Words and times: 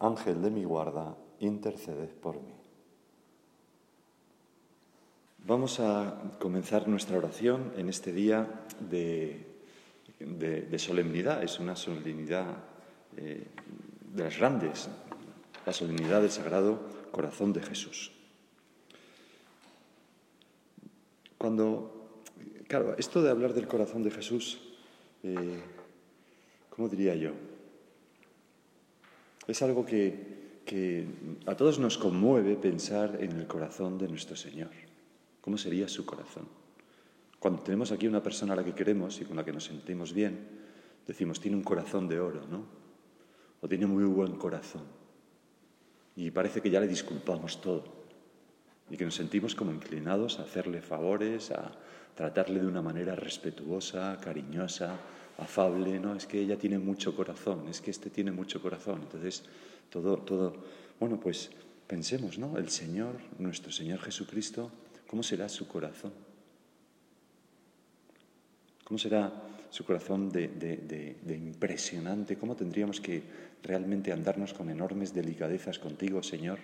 Ángel 0.00 0.42
de 0.42 0.50
mi 0.50 0.64
guarda, 0.64 1.16
interceded 1.40 2.08
por 2.08 2.36
mí. 2.36 2.54
Vamos 5.44 5.80
a 5.80 6.36
comenzar 6.38 6.88
nuestra 6.88 7.16
oración 7.16 7.72
en 7.76 7.88
este 7.88 8.12
día 8.12 8.64
de, 8.80 9.46
solemnidad. 10.78 11.42
Es 11.42 11.58
una 11.58 11.74
solemnidad 11.74 12.46
eh, 13.16 13.46
de 14.14 14.22
las 14.24 14.38
grandes, 14.38 14.88
la 15.64 15.72
solemnidad 15.72 16.20
del 16.20 16.30
Sagrado 16.30 16.80
Corazón 17.10 17.52
de 17.52 17.62
Jesús. 17.62 18.12
Cuando, 21.38 22.20
claro, 22.66 22.94
esto 22.98 23.22
de 23.22 23.30
hablar 23.30 23.54
del 23.54 23.68
corazón 23.68 24.02
de 24.02 24.10
Jesús, 24.10 24.60
eh, 25.22 25.62
¿cómo 26.68 26.88
diría 26.88 27.14
yo? 27.14 27.32
Es 29.48 29.62
algo 29.62 29.86
que, 29.86 31.08
a 31.46 31.56
todos 31.56 31.78
nos 31.78 31.96
conmueve 31.96 32.56
pensar 32.56 33.16
en 33.18 33.32
el 33.32 33.46
corazón 33.46 33.96
de 33.96 34.06
nuestro 34.06 34.36
Señor. 34.36 34.68
¿Cómo 35.40 35.56
sería 35.56 35.88
su 35.88 36.04
corazón? 36.04 36.46
Cuando 37.38 37.62
tenemos 37.62 37.90
aquí 37.90 38.06
una 38.06 38.22
persona 38.22 38.52
a 38.52 38.56
la 38.56 38.64
que 38.64 38.74
queremos 38.74 39.18
y 39.22 39.24
con 39.24 39.38
la 39.38 39.44
que 39.46 39.52
nos 39.54 39.64
sentimos 39.64 40.12
bien, 40.12 40.38
decimos, 41.06 41.40
tiene 41.40 41.56
un 41.56 41.62
corazón 41.62 42.08
de 42.08 42.20
oro, 42.20 42.46
¿no? 42.46 42.66
O 43.62 43.68
tiene 43.68 43.86
muy 43.86 44.04
buen 44.04 44.36
corazón. 44.36 44.84
Y 46.14 46.30
parece 46.30 46.60
que 46.60 46.68
ya 46.68 46.80
le 46.80 46.86
disculpamos 46.86 47.62
todo. 47.62 47.84
Y 48.90 48.98
que 48.98 49.06
nos 49.06 49.14
sentimos 49.14 49.54
como 49.54 49.72
inclinados 49.72 50.40
a 50.40 50.42
hacerle 50.42 50.82
favores, 50.82 51.52
a 51.52 51.72
tratarle 52.14 52.60
de 52.60 52.66
una 52.66 52.82
manera 52.82 53.14
respetuosa, 53.14 54.18
cariñosa, 54.20 54.98
afable, 55.38 55.98
no, 56.00 56.14
es 56.14 56.26
que 56.26 56.40
ella 56.40 56.58
tiene 56.58 56.78
mucho 56.78 57.16
corazón, 57.16 57.68
es 57.68 57.80
que 57.80 57.90
este 57.90 58.10
tiene 58.10 58.32
mucho 58.32 58.60
corazón. 58.60 59.00
Entonces, 59.02 59.44
todo, 59.88 60.18
todo, 60.18 60.54
bueno, 60.98 61.18
pues 61.18 61.50
pensemos, 61.86 62.38
¿no? 62.38 62.58
El 62.58 62.68
Señor, 62.68 63.16
nuestro 63.38 63.72
Señor 63.72 64.00
Jesucristo, 64.00 64.70
¿cómo 65.06 65.22
será 65.22 65.48
su 65.48 65.66
corazón? 65.68 66.12
¿Cómo 68.84 68.98
será 68.98 69.32
su 69.70 69.84
corazón 69.84 70.30
de, 70.30 70.48
de, 70.48 71.36
impresionante? 71.36 72.36
¿Cómo 72.36 72.56
tendríamos 72.56 73.00
que 73.00 73.22
realmente 73.62 74.12
andarnos 74.12 74.54
con 74.54 74.70
enormes 74.70 75.14
delicadezas 75.14 75.78
contigo, 75.78 76.22
Señor? 76.22 76.58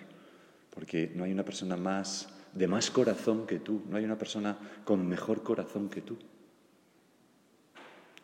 Porque 0.71 1.11
no 1.15 1.23
hay 1.23 1.31
una 1.31 1.45
persona 1.45 1.77
más 1.77 2.29
de 2.53 2.67
más 2.67 2.89
corazón 2.89 3.45
que 3.45 3.59
tú, 3.59 3.83
no 3.89 3.97
hay 3.97 4.05
una 4.05 4.17
persona 4.17 4.57
con 4.83 5.07
mejor 5.07 5.43
corazón 5.43 5.89
que 5.89 6.01
tú. 6.01 6.17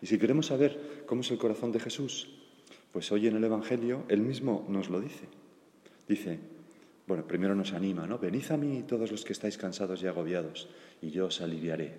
Y 0.02 0.08
si 0.08 0.18
queremos 0.18 0.48
saber 0.48 1.04
cómo 1.06 1.22
es 1.22 1.32
el 1.32 1.38
corazón 1.38 1.72
de 1.72 1.80
Jesús, 1.80 2.28
pues 2.92 3.12
hoy 3.12 3.28
en 3.28 3.36
el 3.36 3.44
Evangelio 3.44 4.04
él 4.10 4.22
mismo 4.22 4.66
nos 4.68 4.90
lo 4.90 5.00
dice. 5.00 5.28
Dice, 6.08 6.40
bueno, 7.08 7.28
primero 7.28 7.56
nos 7.56 7.74
anima, 7.74 8.08
¿no? 8.08 8.18
Venid 8.18 8.52
a 8.52 8.58
mí 8.58 8.84
todos 8.88 9.12
los 9.12 9.24
que 9.24 9.34
estáis 9.34 9.58
cansados 9.58 10.02
y 10.02 10.08
agobiados, 10.08 10.70
y 11.02 11.12
yo 11.12 11.28
os 11.28 11.42
aliviaré. 11.42 11.94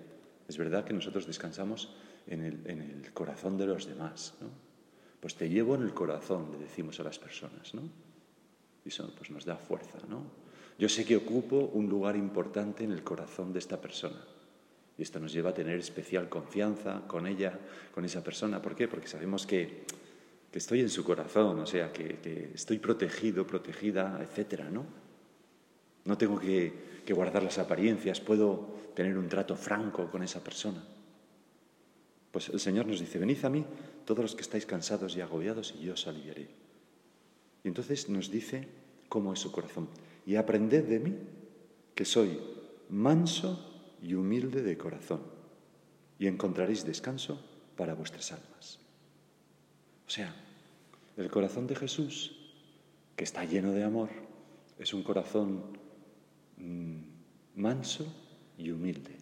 Es 0.47 0.57
verdad 0.57 0.83
que 0.83 0.93
nosotros 0.93 1.25
descansamos 1.25 1.95
en 2.27 2.43
el, 2.43 3.11
corazón 3.13 3.57
de 3.57 3.67
los 3.67 3.85
demás, 3.85 4.35
¿no? 4.41 4.47
Pues 5.19 5.35
te 5.35 5.47
llevo 5.47 5.75
en 5.75 5.83
el 5.83 5.93
corazón, 5.93 6.51
le 6.51 6.57
decimos 6.57 6.99
a 6.99 7.03
las 7.03 7.17
personas, 7.17 7.73
¿no? 7.73 7.81
Y 8.83 8.89
eso 8.89 9.13
pues 9.17 9.31
nos 9.31 9.45
da 9.45 9.55
fuerza, 9.55 9.99
¿no? 10.09 10.23
Yo 10.77 10.89
sé 10.89 11.05
que 11.05 11.15
ocupo 11.15 11.71
un 11.73 11.87
lugar 11.87 12.17
importante 12.17 12.83
en 12.83 12.91
el 12.91 13.03
corazón 13.03 13.53
de 13.53 13.59
esta 13.59 13.79
persona. 13.79 14.25
Y 14.97 15.01
esto 15.01 15.19
nos 15.19 15.33
lleva 15.33 15.49
a 15.51 15.53
tener 15.53 15.79
especial 15.79 16.29
confianza 16.29 17.01
con 17.07 17.25
ella, 17.25 17.57
con 17.93 18.05
esa 18.05 18.23
persona. 18.23 18.61
¿Por 18.61 18.75
qué? 18.75 18.87
Porque 18.87 19.07
sabemos 19.07 19.47
que, 19.47 19.85
estoy 20.53 20.81
en 20.81 20.89
su 20.89 21.03
corazón, 21.03 21.59
o 21.59 21.65
sea, 21.65 21.91
que, 21.91 22.51
estoy 22.53 22.77
protegido, 22.77 23.47
protegida, 23.47 24.19
etcétera, 24.21 24.69
¿no? 24.69 24.85
No 26.05 26.17
tengo 26.17 26.39
que, 26.39 27.01
que 27.05 27.13
guardar 27.13 27.41
las 27.41 27.57
apariencias, 27.57 28.21
puedo 28.21 28.75
tener 28.93 29.17
un 29.17 29.27
trato 29.29 29.55
franco 29.55 30.11
con 30.11 30.21
esa 30.21 30.43
persona. 30.43 30.83
Pues 32.31 32.49
el 32.49 32.59
Señor 32.59 32.85
nos 32.85 32.99
dice, 32.99 33.19
venid 33.19 33.43
a 33.45 33.49
mí 33.49 33.65
todos 34.05 34.21
los 34.21 34.35
que 34.35 34.41
estáis 34.41 34.65
cansados 34.65 35.15
y 35.15 35.21
agobiados 35.21 35.73
y 35.79 35.85
yo 35.85 35.93
os 35.93 36.07
aliviaré. 36.07 36.47
Y 37.63 37.67
entonces 37.67 38.09
nos 38.09 38.29
dice 38.29 38.67
cómo 39.09 39.33
es 39.33 39.39
su 39.39 39.51
corazón. 39.51 39.87
Y 40.25 40.35
aprended 40.35 40.83
de 40.85 40.99
mí 40.99 41.15
que 41.95 42.05
soy 42.05 42.39
manso 42.89 43.72
y 44.03 44.13
humilde 44.15 44.61
de 44.61 44.77
corazón, 44.77 45.21
y 46.19 46.27
encontraréis 46.27 46.85
descanso 46.85 47.41
para 47.77 47.95
vuestras 47.95 48.33
almas. 48.33 48.79
O 50.05 50.09
sea, 50.09 50.35
el 51.15 51.31
corazón 51.31 51.65
de 51.67 51.75
Jesús, 51.75 52.35
que 53.15 53.23
está 53.23 53.45
lleno 53.45 53.71
de 53.71 53.83
amor, 53.83 54.09
es 54.77 54.93
un 54.93 55.03
corazón 55.03 55.77
mm, 56.57 56.97
manso 57.55 58.05
y 58.57 58.71
humilde. 58.71 59.17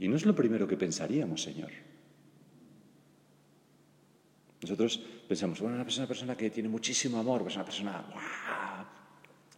Y 0.00 0.08
no 0.08 0.16
es 0.16 0.26
lo 0.26 0.34
primero 0.34 0.66
que 0.66 0.76
pensaríamos, 0.76 1.40
Señor. 1.42 1.70
Nosotros 4.62 4.98
pensamos, 5.28 5.60
bueno, 5.60 5.76
una 5.76 5.84
persona, 5.84 6.04
una 6.04 6.08
persona 6.08 6.36
que 6.36 6.50
tiene 6.50 6.68
muchísimo 6.68 7.20
amor, 7.20 7.42
pues 7.42 7.54
una 7.54 7.64
persona 7.64 8.04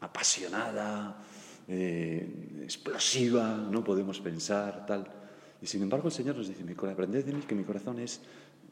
apasionada, 0.01 1.25
eh, 1.69 2.60
explosiva, 2.62 3.56
no 3.71 3.82
podemos 3.82 4.21
pensar, 4.21 4.87
tal. 4.87 5.06
Y 5.60 5.66
sin 5.66 5.82
embargo 5.82 6.09
el 6.09 6.15
Señor 6.15 6.37
nos 6.37 6.49
dice, 6.49 6.65
aprended 6.88 7.25
de 7.25 7.32
mí 7.32 7.43
que 7.43 7.54
mi 7.54 7.65
corazón 7.65 7.99
es 7.99 8.21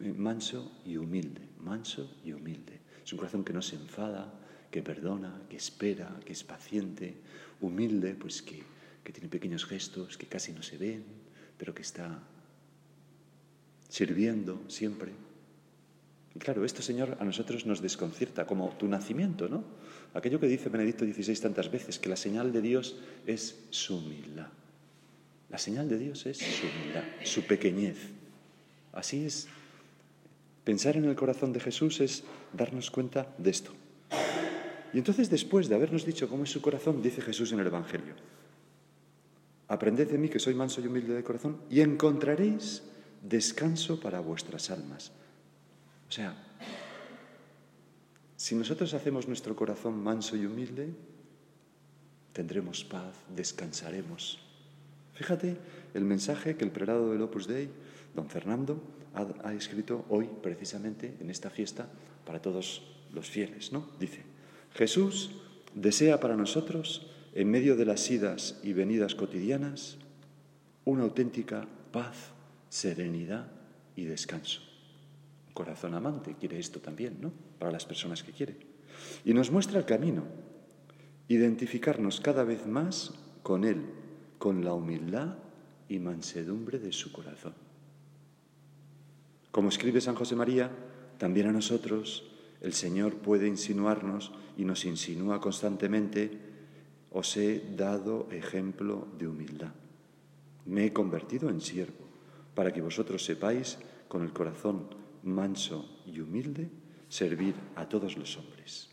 eh, 0.00 0.12
manso 0.12 0.80
y 0.84 0.96
humilde, 0.96 1.42
manso 1.58 2.10
y 2.24 2.32
humilde. 2.32 2.80
Es 3.04 3.12
un 3.12 3.18
corazón 3.18 3.44
que 3.44 3.52
no 3.52 3.62
se 3.62 3.76
enfada, 3.76 4.32
que 4.70 4.82
perdona, 4.82 5.42
que 5.48 5.56
espera, 5.56 6.20
que 6.24 6.32
es 6.32 6.44
paciente, 6.44 7.16
humilde, 7.60 8.14
pues 8.14 8.42
que, 8.42 8.62
que 9.02 9.12
tiene 9.12 9.28
pequeños 9.28 9.64
gestos 9.64 10.16
que 10.16 10.26
casi 10.26 10.52
no 10.52 10.62
se 10.62 10.78
ven, 10.78 11.04
pero 11.58 11.74
que 11.74 11.82
está 11.82 12.22
sirviendo 13.88 14.62
siempre. 14.68 15.12
Y 16.34 16.38
claro, 16.38 16.64
esto, 16.64 16.82
Señor, 16.82 17.16
a 17.20 17.24
nosotros 17.24 17.64
nos 17.66 17.80
desconcierta, 17.80 18.46
como 18.46 18.70
tu 18.70 18.88
nacimiento, 18.88 19.48
¿no? 19.48 19.64
Aquello 20.14 20.38
que 20.38 20.46
dice 20.46 20.68
Benedicto 20.68 21.04
XVI 21.04 21.36
tantas 21.36 21.70
veces, 21.70 21.98
que 21.98 22.08
la 22.08 22.16
señal 22.16 22.52
de 22.52 22.62
Dios 22.62 22.96
es 23.26 23.58
su 23.70 23.98
humildad. 23.98 24.46
La 25.50 25.58
señal 25.58 25.88
de 25.88 25.98
Dios 25.98 26.24
es 26.26 26.38
su 26.38 26.66
humildad, 26.66 27.02
su 27.24 27.42
pequeñez. 27.42 27.98
Así 28.92 29.26
es. 29.26 29.48
Pensar 30.62 30.96
en 30.96 31.04
el 31.04 31.16
corazón 31.16 31.52
de 31.52 31.60
Jesús 31.60 32.00
es 32.00 32.22
darnos 32.52 32.90
cuenta 32.90 33.34
de 33.38 33.50
esto. 33.50 33.72
Y 34.92 34.98
entonces, 34.98 35.28
después 35.28 35.68
de 35.68 35.74
habernos 35.74 36.06
dicho 36.06 36.28
cómo 36.28 36.44
es 36.44 36.50
su 36.50 36.62
corazón, 36.62 37.02
dice 37.02 37.20
Jesús 37.20 37.50
en 37.52 37.58
el 37.58 37.66
Evangelio, 37.66 38.14
aprended 39.66 40.08
de 40.08 40.18
mí 40.18 40.28
que 40.28 40.38
soy 40.38 40.54
manso 40.54 40.80
y 40.80 40.86
humilde 40.86 41.14
de 41.14 41.24
corazón 41.24 41.58
y 41.68 41.80
encontraréis 41.80 42.82
descanso 43.20 43.98
para 43.98 44.20
vuestras 44.20 44.70
almas. 44.70 45.10
O 46.08 46.12
sea, 46.12 46.53
si 48.44 48.54
nosotros 48.54 48.92
hacemos 48.92 49.26
nuestro 49.26 49.56
corazón 49.56 50.04
manso 50.04 50.36
y 50.36 50.44
humilde, 50.44 50.92
tendremos 52.34 52.84
paz, 52.84 53.14
descansaremos. 53.34 54.38
Fíjate 55.14 55.56
el 55.94 56.04
mensaje 56.04 56.54
que 56.54 56.66
el 56.66 56.70
prelado 56.70 57.10
del 57.10 57.22
Opus 57.22 57.46
Dei, 57.46 57.70
don 58.14 58.28
Fernando, 58.28 58.82
ha, 59.14 59.54
escrito 59.54 60.04
hoy 60.10 60.28
precisamente 60.42 61.14
en 61.20 61.30
esta 61.30 61.48
fiesta 61.48 61.88
para 62.26 62.42
todos 62.42 62.82
los 63.14 63.30
fieles, 63.30 63.72
¿no? 63.72 63.88
Dice, 63.98 64.20
Jesús 64.74 65.30
desea 65.74 66.20
para 66.20 66.36
nosotros, 66.36 67.10
en 67.32 67.50
medio 67.50 67.76
de 67.76 67.86
las 67.86 68.10
idas 68.10 68.60
y 68.62 68.74
venidas 68.74 69.14
cotidianas, 69.14 69.96
una 70.84 71.04
auténtica 71.04 71.66
paz, 71.92 72.28
serenidad 72.68 73.46
y 73.96 74.04
descanso 74.04 74.73
corazón 75.54 75.94
amante 75.94 76.34
quiere 76.38 76.58
esto 76.58 76.80
también, 76.80 77.18
¿no? 77.20 77.32
Para 77.58 77.72
las 77.72 77.86
personas 77.86 78.22
que 78.22 78.32
quiere. 78.32 78.56
Y 79.24 79.32
nos 79.32 79.50
muestra 79.50 79.78
el 79.78 79.86
camino, 79.86 80.24
identificarnos 81.28 82.20
cada 82.20 82.44
vez 82.44 82.66
más 82.66 83.14
con 83.42 83.64
Él, 83.64 83.86
con 84.38 84.64
la 84.64 84.74
humildad 84.74 85.36
y 85.88 85.98
mansedumbre 86.00 86.78
de 86.78 86.92
su 86.92 87.12
corazón. 87.12 87.54
Como 89.50 89.68
escribe 89.68 90.00
San 90.00 90.16
José 90.16 90.34
María, 90.34 90.70
también 91.18 91.46
a 91.46 91.52
nosotros, 91.52 92.24
el 92.60 92.72
Señor 92.72 93.14
puede 93.14 93.46
insinuarnos 93.46 94.32
y 94.56 94.64
nos 94.64 94.84
insinúa 94.84 95.40
constantemente, 95.40 96.30
os 97.12 97.36
he 97.36 97.62
dado 97.76 98.28
ejemplo 98.32 99.06
de 99.16 99.28
humildad. 99.28 99.72
Me 100.66 100.86
he 100.86 100.92
convertido 100.92 101.50
en 101.50 101.60
siervo, 101.60 102.04
para 102.54 102.72
que 102.72 102.80
vosotros 102.80 103.24
sepáis, 103.24 103.78
con 104.08 104.22
el 104.22 104.32
corazón 104.32 105.03
manso 105.24 106.02
y 106.06 106.20
humilde, 106.20 106.68
servir 107.08 107.54
a 107.76 107.88
todos 107.88 108.16
los 108.16 108.36
hombres. 108.36 108.88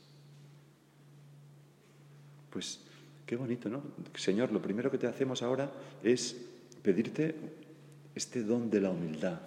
Pues 2.49 2.81
qué 3.25 3.35
bonito, 3.35 3.69
¿no? 3.69 3.81
Señor, 4.15 4.51
lo 4.51 4.61
primero 4.61 4.91
que 4.91 4.97
te 4.97 5.07
hacemos 5.07 5.41
ahora 5.41 5.71
es 6.03 6.35
pedirte 6.81 7.35
este 8.15 8.43
don 8.43 8.69
de 8.69 8.81
la 8.81 8.89
humildad, 8.89 9.39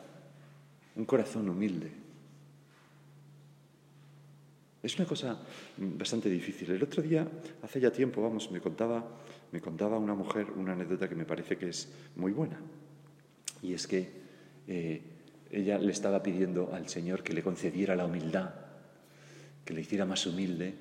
un 0.97 1.05
corazón 1.05 1.49
humilde. 1.49 2.05
Es 4.83 4.99
una 4.99 5.07
cosa 5.09 5.39
bastante 5.79 6.29
difícil. 6.29 6.71
El 6.71 6.83
otro 6.83 7.03
día, 7.03 7.27
hace 7.63 7.81
ya 7.81 7.91
tiempo, 7.91 8.21
vamos, 8.21 8.51
me 8.51 8.61
contaba, 8.61 9.03
me 9.51 9.61
contaba 9.61 9.99
una 9.99 10.15
mujer 10.15 10.51
una 10.57 10.73
anécdota 10.73 11.09
que 11.09 11.15
me 11.15 11.25
parece 11.25 11.57
que 11.57 11.71
es 11.71 11.89
muy 12.17 12.33
buena. 12.33 12.61
Y 13.63 13.73
es 13.73 13.87
que 13.87 14.11
eh, 14.69 15.03
ella 15.55 15.79
le 15.79 15.93
estaba 15.93 16.23
pidiendo 16.23 16.73
al 16.73 16.89
Señor 16.89 17.23
que 17.23 17.33
le 17.33 17.43
concediera 17.43 17.95
la 17.95 18.07
humildad, 18.07 18.51
que 19.65 19.75
le 19.75 19.81
hiciera 19.81 20.05
más 20.05 20.27
humilde. 20.27 20.75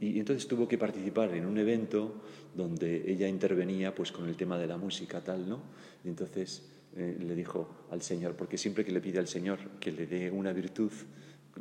Y, 0.00 0.18
entonces 0.18 0.46
tuvo 0.46 0.68
que 0.68 0.78
participar 0.78 1.34
en 1.34 1.46
un 1.46 1.58
evento 1.58 2.22
donde 2.54 3.10
ella 3.10 3.28
intervenía 3.28 3.94
pues 3.94 4.12
con 4.12 4.28
el 4.28 4.36
tema 4.36 4.58
de 4.58 4.66
la 4.66 4.76
música 4.76 5.22
tal, 5.22 5.48
¿no? 5.48 5.60
Y 6.04 6.08
entonces 6.08 6.68
eh, 6.96 7.16
le 7.20 7.34
dijo 7.34 7.86
al 7.90 8.02
Señor, 8.02 8.36
porque 8.36 8.58
siempre 8.58 8.84
que 8.84 8.92
le 8.92 9.00
pide 9.00 9.18
al 9.18 9.28
Señor 9.28 9.58
que 9.80 9.92
le 9.92 10.06
dé 10.06 10.30
una 10.30 10.52
virtud, 10.52 10.92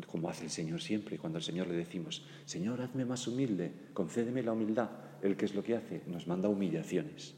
como 0.08 0.30
hace 0.30 0.46
el 0.46 0.52
Señor 0.52 0.82
siempre, 0.82 1.18
cuando 1.18 1.38
al 1.38 1.44
Señor 1.44 1.68
le 1.68 1.76
decimos, 1.76 2.26
Señor, 2.46 2.82
hazme 2.82 3.06
más 3.06 3.28
humilde, 3.28 3.72
concédeme 3.94 4.44
la 4.44 4.52
humildad, 4.52 4.90
¿el 5.22 5.36
qué 5.38 5.46
es 5.46 5.56
lo 5.56 5.64
que 5.64 5.76
hace? 5.76 6.02
Nos 6.08 6.28
manda 6.28 6.50
humillaciones 6.50 7.34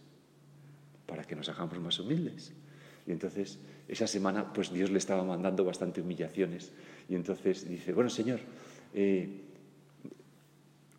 para 1.05 1.23
que 1.23 1.35
nos 1.35 1.49
hagamos 1.49 1.79
más 1.79 1.99
humildes. 1.99 2.53
Y 3.07 3.11
entonces, 3.11 3.59
esa 3.87 4.07
semana, 4.07 4.51
pues 4.53 4.71
Dios 4.71 4.91
le 4.91 4.97
estaba 4.97 5.23
mandando 5.23 5.63
bastante 5.63 6.01
humillaciones. 6.01 6.71
Y 7.09 7.15
entonces 7.15 7.67
dice, 7.67 7.93
bueno, 7.93 8.09
Señor, 8.09 8.39
eh, 8.93 9.41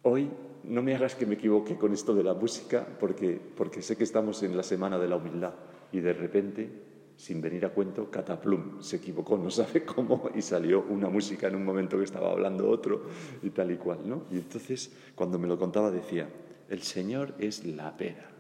hoy 0.03 0.31
no 0.65 0.83
me 0.83 0.95
hagas 0.95 1.15
que 1.15 1.27
me 1.27 1.35
equivoque 1.35 1.77
con 1.77 1.93
esto 1.93 2.15
de 2.15 2.25
la 2.25 2.35
música, 2.35 2.87
porque, 2.99 3.41
porque 3.57 3.83
sé 3.83 3.97
que 3.97 4.05
estamos 4.05 4.43
en 4.43 4.57
la 4.57 4.63
semana 4.63 4.99
de 4.99 5.09
la 5.09 5.17
humildad. 5.17 5.55
Y 5.93 6.01
de 6.01 6.13
repente 6.13 6.89
sin 7.19 7.41
venir 7.41 7.67
a 7.67 7.71
cuento, 7.71 8.09
cataplum, 8.09 8.81
se 8.81 8.97
equivocó, 8.97 9.37
no 9.37 9.51
sabe 9.51 9.85
cómo, 9.85 10.31
y 10.37 10.41
salió 10.41 10.85
una 10.89 11.09
música 11.09 11.49
en 11.49 11.57
un 11.57 11.65
momento 11.65 11.99
que 11.99 12.05
estaba 12.05 12.31
hablando 12.31 12.71
otro 12.71 13.07
y 13.43 13.51
tal 13.51 13.73
y 13.73 13.77
cual, 13.77 14.09
¿no? 14.09 14.23
Y 14.31 14.37
entonces, 14.37 14.93
cuando 15.17 15.37
me 15.37 15.49
lo 15.49 15.59
contaba, 15.59 15.91
decía, 15.91 16.31
el 16.69 16.83
Señor 16.83 17.35
es 17.41 17.65
la 17.65 17.97
pera, 17.97 18.31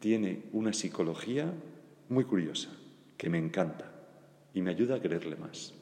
tiene 0.00 0.46
una 0.52 0.72
psicología 0.72 1.54
muy 2.08 2.24
curiosa, 2.24 2.70
que 3.24 3.30
me 3.30 3.38
encanta, 3.38 3.90
y 4.52 4.60
me 4.60 4.68
ayuda 4.68 4.96
a 4.96 5.00
quererle 5.00 5.36
más. 5.36 5.72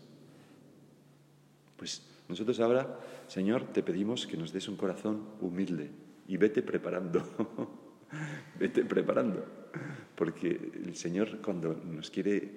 Pues 1.77 2.01
nosotros 2.29 2.61
ahora, 2.61 3.01
Señor, 3.27 3.73
te 3.73 3.83
pedimos 3.83 4.29
que 4.29 4.37
nos 4.37 4.53
des 4.53 4.69
un 4.69 4.77
corazón 4.77 5.27
humilde 5.41 5.91
y 6.29 6.37
vete 6.37 6.63
preparando, 6.63 7.19
vete 8.61 8.85
preparando 8.85 9.45
porque 10.15 10.71
el 10.87 10.95
Señor 10.95 11.41
cuando 11.43 11.75
nos 11.75 12.13
quiere 12.13 12.49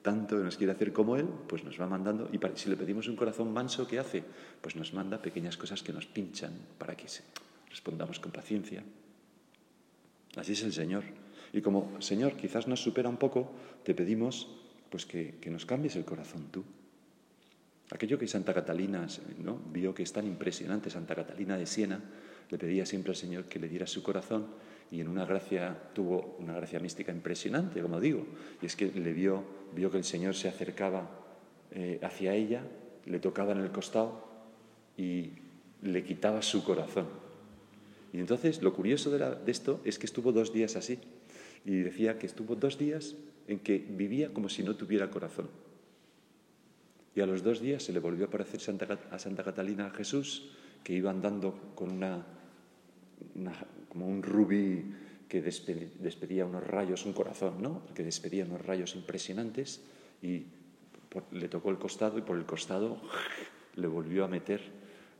tanto, 0.00 0.36
nos 0.36 0.56
quiere 0.56 0.72
hacer 0.72 0.94
como 0.94 1.16
Él, 1.16 1.28
pues 1.46 1.62
nos 1.62 1.78
va 1.78 1.86
mandando, 1.86 2.30
y 2.32 2.40
si 2.56 2.70
le 2.70 2.78
pedimos 2.78 3.08
un 3.08 3.16
corazón 3.16 3.52
manso, 3.52 3.86
¿qué 3.86 3.98
hace? 3.98 4.24
Pues 4.62 4.74
nos 4.74 4.94
manda 4.94 5.20
pequeñas 5.20 5.58
cosas 5.58 5.82
que 5.82 5.92
nos 5.92 6.06
pinchan 6.06 6.54
para 6.78 6.96
que 6.96 7.08
respondamos 7.68 8.18
con 8.20 8.32
paciencia. 8.32 8.82
Así 10.34 10.52
es 10.52 10.62
el 10.62 10.72
Señor. 10.72 11.04
Y 11.52 11.60
como 11.60 12.00
Señor 12.00 12.34
quizás 12.34 12.68
nos 12.68 12.82
supera 12.82 13.08
un 13.08 13.16
poco, 13.16 13.50
te 13.82 13.94
pedimos 13.94 14.48
pues 14.90 15.06
que, 15.06 15.38
nos 15.50 15.66
cambies 15.66 15.96
el 15.96 16.04
corazón 16.04 16.48
tú. 16.50 16.64
Aquello 17.90 18.18
que 18.18 18.28
Santa 18.28 18.54
Catalina 18.54 19.06
¿no? 19.42 19.60
vio 19.72 19.94
que 19.94 20.02
es 20.02 20.12
tan 20.12 20.26
impresionante, 20.26 20.90
Santa 20.90 21.14
Catalina 21.14 21.56
de 21.56 21.66
Siena, 21.66 22.00
le 22.50 22.58
pedía 22.58 22.86
siempre 22.86 23.10
al 23.10 23.16
Señor 23.16 23.44
que 23.44 23.58
le 23.58 23.68
diera 23.68 23.86
su 23.86 24.02
corazón 24.02 24.46
y 24.90 25.00
en 25.00 25.08
una 25.08 25.24
gracia, 25.24 25.76
tuvo 25.94 26.36
una 26.40 26.54
gracia 26.54 26.80
mística 26.80 27.12
impresionante, 27.12 27.80
como 27.80 28.00
digo, 28.00 28.26
y 28.60 28.66
es 28.66 28.74
que 28.74 28.86
le 28.86 29.12
vio, 29.12 29.44
vio 29.74 29.90
que 29.90 29.98
el 29.98 30.04
Señor 30.04 30.34
se 30.34 30.48
acercaba 30.48 31.08
eh, 31.70 32.00
hacia 32.02 32.34
ella, 32.34 32.62
le 33.06 33.20
tocaba 33.20 33.52
en 33.52 33.58
el 33.58 33.70
costado 33.70 34.28
y 34.96 35.30
le 35.82 36.02
quitaba 36.02 36.42
su 36.42 36.64
corazón. 36.64 37.06
Y 38.12 38.18
entonces 38.18 38.62
lo 38.62 38.74
curioso 38.74 39.10
de, 39.10 39.18
de 39.18 39.52
esto 39.52 39.80
es 39.84 39.98
que 39.98 40.06
estuvo 40.06 40.32
dos 40.32 40.52
días 40.52 40.74
así, 40.74 40.98
y 41.64 41.76
decía 41.80 42.18
que 42.18 42.26
estuvo 42.26 42.56
dos 42.56 42.78
días 42.78 43.16
en 43.48 43.58
que 43.60 43.78
vivía 43.78 44.32
como 44.32 44.48
si 44.48 44.62
no 44.62 44.76
tuviera 44.76 45.10
corazón. 45.10 45.48
Y 47.14 47.20
a 47.20 47.26
los 47.26 47.42
dos 47.42 47.60
días 47.60 47.82
se 47.82 47.92
le 47.92 47.98
volvió 47.98 48.26
a 48.26 48.28
aparecer 48.28 48.60
a 49.10 49.18
Santa 49.18 49.44
Catalina 49.44 49.86
a 49.86 49.90
Jesús, 49.90 50.50
que 50.84 50.94
iba 50.94 51.10
andando 51.10 51.72
con 51.74 51.90
una 51.90 52.24
como 53.88 54.06
un 54.06 54.22
rubí 54.22 54.84
que 55.28 55.42
despedía 55.42 56.46
unos 56.46 56.66
rayos, 56.66 57.04
un 57.06 57.12
corazón, 57.12 57.62
¿no? 57.62 57.82
Que 57.94 58.02
despedía 58.02 58.44
unos 58.44 58.64
rayos 58.64 58.96
impresionantes 58.96 59.80
y 60.22 60.44
le 61.32 61.48
tocó 61.48 61.70
el 61.70 61.78
costado 61.78 62.18
y 62.18 62.22
por 62.22 62.36
el 62.36 62.44
costado 62.44 63.00
le 63.76 63.86
volvió 63.86 64.24
a 64.24 64.28
meter 64.28 64.60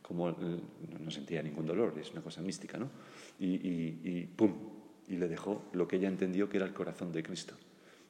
como 0.02 0.30
no 0.30 1.10
sentía 1.10 1.42
ningún 1.42 1.66
dolor, 1.66 1.96
es 2.00 2.10
una 2.10 2.22
cosa 2.22 2.42
mística, 2.42 2.76
¿no? 2.76 2.90
Y, 3.38 3.54
y, 3.54 4.28
pum, 4.34 4.52
y 5.10 5.16
le 5.16 5.28
dejó 5.28 5.64
lo 5.72 5.88
que 5.88 5.96
ella 5.96 6.08
entendió 6.08 6.48
que 6.48 6.56
era 6.56 6.66
el 6.66 6.72
corazón 6.72 7.12
de 7.12 7.22
Cristo. 7.22 7.54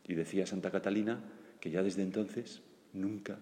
Y 0.07 0.15
decía 0.15 0.47
Santa 0.47 0.71
Catalina 0.71 1.19
que 1.59 1.71
ya 1.71 1.83
desde 1.83 2.03
entonces 2.03 2.61
nunca 2.93 3.39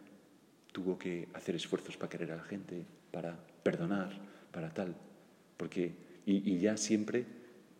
tuvo 0.72 0.96
que 0.96 1.28
hacer 1.34 1.56
esfuerzos 1.56 1.96
para 1.96 2.08
querer 2.08 2.32
a 2.32 2.36
la 2.36 2.44
gente, 2.44 2.84
para 3.10 3.36
perdonar, 3.64 4.16
para 4.52 4.72
tal, 4.72 4.94
porque 5.56 5.92
y, 6.24 6.58
ya 6.58 6.76
siempre, 6.76 7.24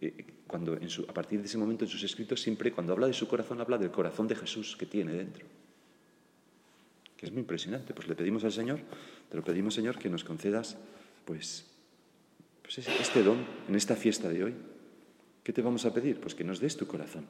eh, 0.01 0.25
cuando 0.47 0.79
a 1.07 1.13
partir 1.13 1.39
de 1.39 1.47
ese 1.47 1.59
momento 1.59 1.85
en 1.85 1.91
sus 1.91 2.03
escritos, 2.03 2.41
siempre 2.41 2.73
cuando 2.73 2.95
habla 2.95 3.07
de 3.07 3.13
su 3.13 3.29
corazón, 3.29 3.61
habla 3.61 3.77
del 3.77 3.91
corazón 3.91 4.27
de 4.27 4.35
Jesús 4.35 4.75
que 4.75 4.87
tiene 4.87 5.13
dentro. 5.13 5.45
Que 7.15 7.27
es 7.27 7.33
muy 7.33 7.41
impresionante. 7.41 7.93
Pues 7.93 8.09
le 8.09 8.15
pedimos 8.15 8.43
al 8.45 8.53
Señor, 8.53 8.81
te 9.29 9.37
lo 9.37 9.45
pedimos, 9.45 9.75
Señor, 9.75 9.99
que 9.99 10.09
nos 10.09 10.25
concedas, 10.25 10.79
pues, 11.27 11.67
pues 12.63 12.79
este 12.79 13.23
don 13.23 13.45
en 13.69 13.75
esta 13.75 13.97
fiesta 13.97 14.31
de 14.31 14.45
hoy. 14.45 14.55
¿Qué 15.49 15.55
te 15.55 15.63
vamos 15.63 15.87
a 15.87 15.95
pedir? 15.95 16.21
Pues 16.21 16.35
que 16.35 16.45
nos 16.45 16.61
des 16.61 16.77
tu 16.77 16.87
corazón. 16.87 17.25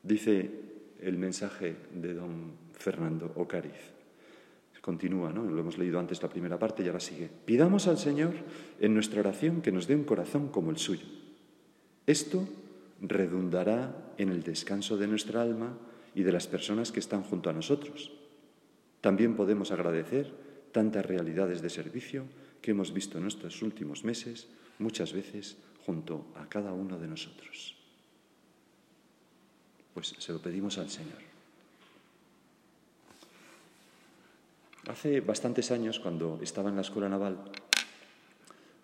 Dice 0.00 0.48
el 1.02 1.18
mensaje 1.18 1.74
de 1.92 2.14
don 2.14 2.52
Fernando 2.72 3.32
Ocariz. 3.34 3.90
Continúa, 4.80 5.32
¿no? 5.32 5.42
Lo 5.42 5.58
hemos 5.58 5.76
leído 5.76 5.98
antes 5.98 6.22
la 6.22 6.28
primera 6.28 6.56
parte 6.56 6.84
y 6.84 6.86
ahora 6.86 7.00
sigue. 7.00 7.28
Pidamos 7.44 7.88
al 7.88 7.98
Señor 7.98 8.34
en 8.78 8.94
nuestra 8.94 9.18
oración 9.18 9.60
que 9.60 9.72
nos 9.72 9.88
dé 9.88 9.96
un 9.96 10.04
corazón 10.04 10.50
como 10.50 10.70
el 10.70 10.78
suyo. 10.78 11.04
Esto 12.06 12.48
redundará 13.00 14.14
en 14.16 14.28
el 14.28 14.44
descanso 14.44 14.96
de 14.96 15.08
nuestra 15.08 15.42
alma 15.42 15.76
y 16.14 16.22
de 16.22 16.30
las 16.30 16.46
personas 16.46 16.92
que 16.92 17.00
están 17.00 17.24
junto 17.24 17.50
a 17.50 17.54
nosotros. 17.54 18.12
También 19.00 19.34
podemos 19.34 19.72
agradecer 19.72 20.32
tantas 20.70 21.04
realidades 21.04 21.60
de 21.60 21.70
servicio 21.70 22.22
que 22.62 22.70
hemos 22.70 22.94
visto 22.94 23.18
en 23.18 23.26
estos 23.26 23.62
últimos 23.62 24.04
meses, 24.04 24.46
muchas 24.78 25.12
veces 25.12 25.56
junto 25.84 26.26
a 26.36 26.48
cada 26.48 26.72
uno 26.72 26.98
de 26.98 27.08
nosotros. 27.08 27.76
Pues 29.94 30.14
se 30.18 30.32
lo 30.32 30.38
pedimos 30.38 30.78
al 30.78 30.90
Señor. 30.90 31.18
Hace 34.88 35.20
bastantes 35.20 35.70
años, 35.70 36.00
cuando 36.00 36.38
estaba 36.42 36.70
en 36.70 36.76
la 36.76 36.82
escuela 36.82 37.08
naval, 37.08 37.38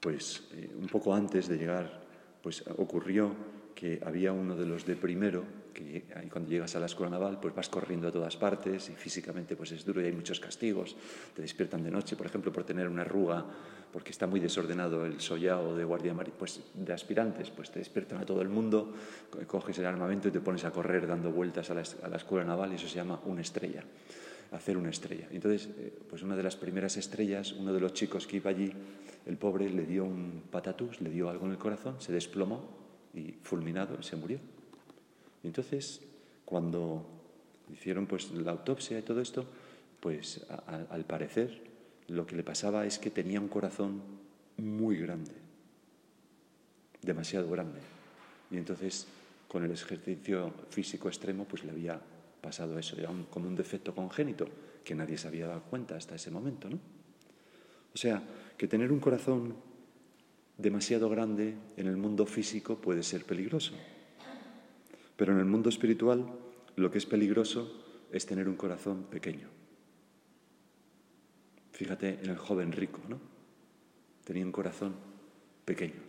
pues 0.00 0.44
eh, 0.52 0.70
un 0.78 0.86
poco 0.88 1.14
antes 1.14 1.48
de 1.48 1.56
llegar, 1.56 2.02
pues 2.42 2.62
ocurrió 2.76 3.34
que 3.74 4.00
había 4.04 4.32
uno 4.32 4.56
de 4.56 4.66
los 4.66 4.86
de 4.86 4.94
primero, 4.94 5.44
que 5.76 6.04
cuando 6.32 6.48
llegas 6.48 6.74
a 6.74 6.80
la 6.80 6.86
escuela 6.86 7.10
naval, 7.10 7.38
pues 7.38 7.54
vas 7.54 7.68
corriendo 7.68 8.08
a 8.08 8.12
todas 8.12 8.34
partes 8.36 8.88
y 8.88 8.94
físicamente 8.94 9.56
pues 9.56 9.72
es 9.72 9.84
duro 9.84 10.00
y 10.00 10.06
hay 10.06 10.12
muchos 10.12 10.40
castigos. 10.40 10.96
Te 11.34 11.42
despiertan 11.42 11.84
de 11.84 11.90
noche, 11.90 12.16
por 12.16 12.26
ejemplo, 12.26 12.50
por 12.50 12.64
tener 12.64 12.88
una 12.88 13.02
arruga, 13.02 13.44
porque 13.92 14.10
está 14.10 14.26
muy 14.26 14.40
desordenado 14.40 15.04
el 15.04 15.20
sollao 15.20 15.76
de 15.76 15.84
guardia 15.84 16.14
pues 16.38 16.62
de 16.72 16.92
aspirantes, 16.92 17.50
pues 17.50 17.70
te 17.70 17.78
despiertan 17.78 18.18
a 18.18 18.24
todo 18.24 18.40
el 18.40 18.48
mundo, 18.48 18.94
coges 19.46 19.78
el 19.78 19.86
armamento 19.86 20.28
y 20.28 20.30
te 20.30 20.40
pones 20.40 20.64
a 20.64 20.70
correr 20.70 21.06
dando 21.06 21.30
vueltas 21.30 21.68
a 21.70 21.74
la, 21.74 21.82
escuela 22.16 22.46
naval 22.46 22.72
y 22.72 22.76
eso 22.76 22.88
se 22.88 22.96
llama 22.96 23.20
una 23.26 23.42
estrella 23.42 23.84
hacer 24.52 24.76
una 24.76 24.90
estrella. 24.90 25.26
Entonces, 25.32 25.68
eh, 25.76 25.92
pues 26.08 26.22
una 26.22 26.36
de 26.36 26.42
las 26.42 26.54
primeras 26.54 26.96
estrellas, 26.96 27.52
uno 27.52 27.72
de 27.72 27.80
los 27.80 27.92
chicos 27.92 28.28
que 28.28 28.36
iba 28.36 28.48
allí, 28.48 28.72
el 29.26 29.36
pobre 29.36 29.68
le 29.68 29.84
dio 29.84 30.04
un 30.04 30.44
patatús, 30.50 31.00
le 31.00 31.10
dio 31.10 31.28
algo 31.28 31.46
en 31.46 31.52
el 31.52 31.58
corazón, 31.58 31.96
se 32.00 32.12
desplomó 32.12 32.62
y 33.12 33.32
fulminado 33.42 34.00
se 34.04 34.14
murió. 34.14 34.38
Entonces, 35.46 36.02
cuando 36.44 37.06
hicieron 37.72 38.06
pues 38.06 38.30
la 38.32 38.52
autopsia 38.52 38.98
y 38.98 39.02
todo 39.02 39.20
esto, 39.20 39.46
pues 40.00 40.44
al 40.48 41.04
parecer 41.04 41.62
lo 42.08 42.26
que 42.26 42.36
le 42.36 42.44
pasaba 42.44 42.86
es 42.86 42.98
que 42.98 43.10
tenía 43.10 43.40
un 43.40 43.48
corazón 43.48 44.02
muy 44.58 44.96
grande, 44.98 45.32
demasiado 47.02 47.50
grande. 47.50 47.80
Y 48.50 48.56
entonces, 48.56 49.06
con 49.48 49.64
el 49.64 49.70
ejercicio 49.70 50.52
físico 50.70 51.08
extremo, 51.08 51.44
pues 51.44 51.64
le 51.64 51.72
había 51.72 52.00
pasado 52.40 52.78
eso. 52.78 52.96
Era 52.96 53.10
como 53.30 53.48
un 53.48 53.56
defecto 53.56 53.94
congénito 53.94 54.46
que 54.84 54.94
nadie 54.94 55.18
se 55.18 55.26
había 55.26 55.48
dado 55.48 55.62
cuenta 55.62 55.96
hasta 55.96 56.14
ese 56.14 56.30
momento, 56.30 56.70
¿no? 56.70 56.78
O 57.92 57.98
sea, 57.98 58.22
que 58.56 58.68
tener 58.68 58.92
un 58.92 59.00
corazón 59.00 59.56
demasiado 60.58 61.08
grande 61.08 61.54
en 61.76 61.86
el 61.86 61.96
mundo 61.96 62.26
físico 62.26 62.76
puede 62.76 63.02
ser 63.02 63.24
peligroso. 63.24 63.72
Pero 65.16 65.32
en 65.32 65.38
el 65.38 65.46
mundo 65.46 65.68
espiritual 65.68 66.26
lo 66.76 66.90
que 66.90 66.98
es 66.98 67.06
peligroso 67.06 67.84
es 68.12 68.26
tener 68.26 68.48
un 68.48 68.56
corazón 68.56 69.04
pequeño. 69.04 69.48
Fíjate 71.72 72.20
en 72.22 72.30
el 72.30 72.38
joven 72.38 72.72
rico, 72.72 73.00
¿no? 73.08 73.18
Tenía 74.24 74.44
un 74.44 74.52
corazón 74.52 74.94
pequeño, 75.64 76.00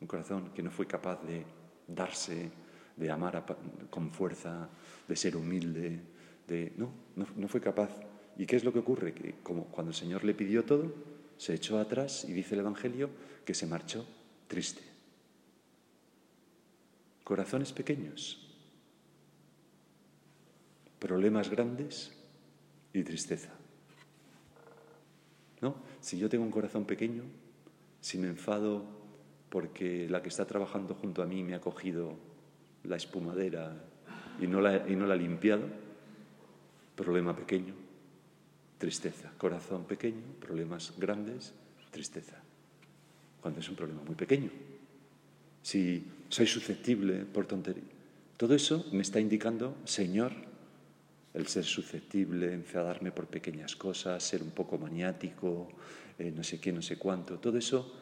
un 0.00 0.06
corazón 0.06 0.50
que 0.54 0.62
no 0.62 0.70
fue 0.70 0.86
capaz 0.86 1.22
de 1.22 1.44
darse, 1.86 2.50
de 2.96 3.10
amar 3.10 3.44
con 3.90 4.10
fuerza, 4.10 4.68
de 5.08 5.16
ser 5.16 5.36
humilde, 5.36 6.00
de 6.46 6.72
no, 6.76 6.90
no, 7.14 7.48
fue 7.48 7.60
capaz. 7.60 7.90
¿Y 8.36 8.46
qué 8.46 8.56
es 8.56 8.64
lo 8.64 8.72
que 8.72 8.80
ocurre? 8.80 9.14
Que 9.14 9.36
como 9.42 9.64
cuando 9.64 9.90
el 9.90 9.96
Señor 9.96 10.24
le 10.24 10.34
pidió 10.34 10.64
todo, 10.64 10.92
se 11.36 11.54
echó 11.54 11.78
atrás 11.78 12.24
y 12.28 12.32
dice 12.32 12.54
el 12.54 12.60
Evangelio 12.60 13.10
que 13.44 13.54
se 13.54 13.66
marchó 13.66 14.06
triste. 14.46 14.82
Corazones 17.26 17.72
pequeños, 17.72 18.38
problemas 21.00 21.50
grandes 21.50 22.16
y 22.92 23.02
tristeza. 23.02 23.50
¿No? 25.60 25.74
Si 26.00 26.18
yo 26.18 26.28
tengo 26.28 26.44
un 26.44 26.52
corazón 26.52 26.84
pequeño, 26.84 27.24
si 28.00 28.16
me 28.18 28.28
enfado 28.28 28.84
porque 29.48 30.08
la 30.08 30.22
que 30.22 30.28
está 30.28 30.46
trabajando 30.46 30.94
junto 30.94 31.20
a 31.20 31.26
mí 31.26 31.42
me 31.42 31.56
ha 31.56 31.60
cogido 31.60 32.14
la 32.84 32.94
espumadera 32.94 33.74
y 34.40 34.46
no 34.46 34.60
la, 34.60 34.88
y 34.88 34.94
no 34.94 35.04
la 35.04 35.14
ha 35.14 35.16
limpiado, 35.16 35.66
problema 36.94 37.34
pequeño, 37.34 37.74
tristeza. 38.78 39.32
Corazón 39.36 39.84
pequeño, 39.86 40.22
problemas 40.40 40.94
grandes, 40.96 41.52
tristeza. 41.90 42.36
Cuando 43.40 43.58
es 43.58 43.68
un 43.68 43.74
problema 43.74 44.02
muy 44.02 44.14
pequeño. 44.14 44.75
Si 45.66 46.00
soy 46.28 46.46
susceptible 46.46 47.24
por 47.24 47.46
tontería. 47.46 47.82
Todo 48.36 48.54
eso 48.54 48.86
me 48.92 49.02
está 49.02 49.18
indicando, 49.18 49.74
Señor, 49.84 50.30
el 51.34 51.48
ser 51.48 51.64
susceptible, 51.64 52.54
enfadarme 52.54 53.10
por 53.10 53.26
pequeñas 53.26 53.74
cosas, 53.74 54.22
ser 54.22 54.44
un 54.44 54.52
poco 54.52 54.78
maniático, 54.78 55.66
eh, 56.20 56.30
no 56.30 56.44
sé 56.44 56.60
qué, 56.60 56.70
no 56.70 56.82
sé 56.82 56.98
cuánto. 56.98 57.40
Todo 57.40 57.58
eso 57.58 57.92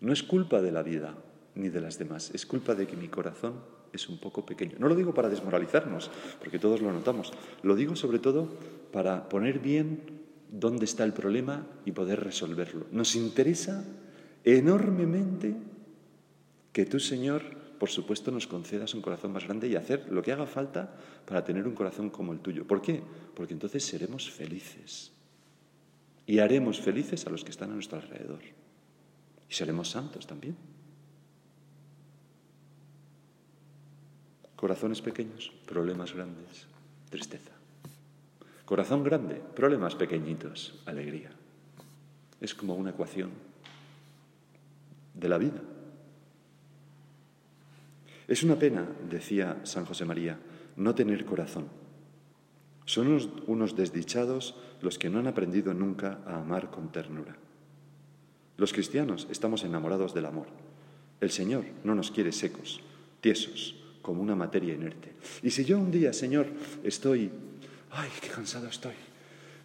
no 0.00 0.14
es 0.14 0.22
culpa 0.22 0.62
de 0.62 0.72
la 0.72 0.82
vida 0.82 1.14
ni 1.56 1.68
de 1.68 1.82
las 1.82 1.98
demás, 1.98 2.30
es 2.32 2.46
culpa 2.46 2.74
de 2.74 2.86
que 2.86 2.96
mi 2.96 3.08
corazón 3.08 3.60
es 3.92 4.08
un 4.08 4.16
poco 4.16 4.46
pequeño. 4.46 4.76
No 4.78 4.88
lo 4.88 4.96
digo 4.96 5.12
para 5.12 5.28
desmoralizarnos, 5.28 6.10
porque 6.38 6.58
todos 6.58 6.80
lo 6.80 6.90
notamos. 6.90 7.34
Lo 7.64 7.76
digo 7.76 7.96
sobre 7.96 8.18
todo 8.18 8.48
para 8.94 9.28
poner 9.28 9.58
bien 9.58 10.00
dónde 10.50 10.86
está 10.86 11.04
el 11.04 11.12
problema 11.12 11.66
y 11.84 11.92
poder 11.92 12.24
resolverlo. 12.24 12.86
Nos 12.92 13.14
interesa 13.14 13.84
enormemente 14.42 15.54
que 16.76 16.84
tú, 16.84 17.00
Señor, 17.00 17.40
por 17.78 17.88
supuesto, 17.88 18.30
nos 18.30 18.46
concedas 18.46 18.92
un 18.92 19.00
corazón 19.00 19.32
más 19.32 19.44
grande 19.44 19.66
y 19.66 19.76
hacer 19.76 20.12
lo 20.12 20.20
que 20.20 20.30
haga 20.30 20.44
falta 20.44 20.94
para 21.24 21.42
tener 21.42 21.66
un 21.66 21.74
corazón 21.74 22.10
como 22.10 22.34
el 22.34 22.40
tuyo. 22.40 22.66
¿Por 22.66 22.82
qué? 22.82 23.02
Porque 23.34 23.54
entonces 23.54 23.82
seremos 23.82 24.30
felices 24.30 25.10
y 26.26 26.38
haremos 26.38 26.78
felices 26.78 27.26
a 27.26 27.30
los 27.30 27.44
que 27.44 27.50
están 27.50 27.70
a 27.70 27.74
nuestro 27.74 27.96
alrededor. 27.96 28.40
Y 29.48 29.54
seremos 29.54 29.88
santos 29.88 30.26
también. 30.26 30.54
Corazones 34.54 35.00
pequeños, 35.00 35.50
problemas 35.64 36.12
grandes, 36.12 36.66
tristeza. 37.08 37.52
Corazón 38.66 39.02
grande, 39.02 39.36
problemas 39.36 39.94
pequeñitos, 39.94 40.82
alegría. 40.84 41.30
Es 42.38 42.54
como 42.54 42.74
una 42.74 42.90
ecuación 42.90 43.30
de 45.14 45.28
la 45.30 45.38
vida. 45.38 45.62
Es 48.28 48.42
una 48.42 48.58
pena, 48.58 48.88
decía 49.08 49.60
San 49.64 49.84
José 49.84 50.04
María, 50.04 50.38
no 50.76 50.94
tener 50.94 51.24
corazón. 51.24 51.68
Son 52.84 53.20
unos, 53.46 53.76
desdichados 53.76 54.54
los 54.80 54.98
que 54.98 55.10
no 55.10 55.18
han 55.18 55.26
aprendido 55.26 55.74
nunca 55.74 56.20
a 56.26 56.40
amar 56.40 56.70
con 56.70 56.92
ternura. 56.92 57.36
Los 58.56 58.72
cristianos 58.72 59.26
estamos 59.30 59.64
enamorados 59.64 60.14
del 60.14 60.26
amor. 60.26 60.46
El 61.20 61.30
Señor 61.30 61.64
no 61.84 61.94
nos 61.94 62.10
quiere 62.10 62.32
secos, 62.32 62.80
tiesos, 63.20 63.76
como 64.02 64.22
una 64.22 64.36
materia 64.36 64.74
inerte. 64.74 65.12
Y 65.42 65.50
si 65.50 65.64
yo 65.64 65.78
un 65.78 65.90
día, 65.90 66.12
Señor, 66.12 66.46
estoy, 66.84 67.30
ay, 67.90 68.08
qué 68.20 68.28
cansado 68.28 68.68
estoy, 68.68 68.94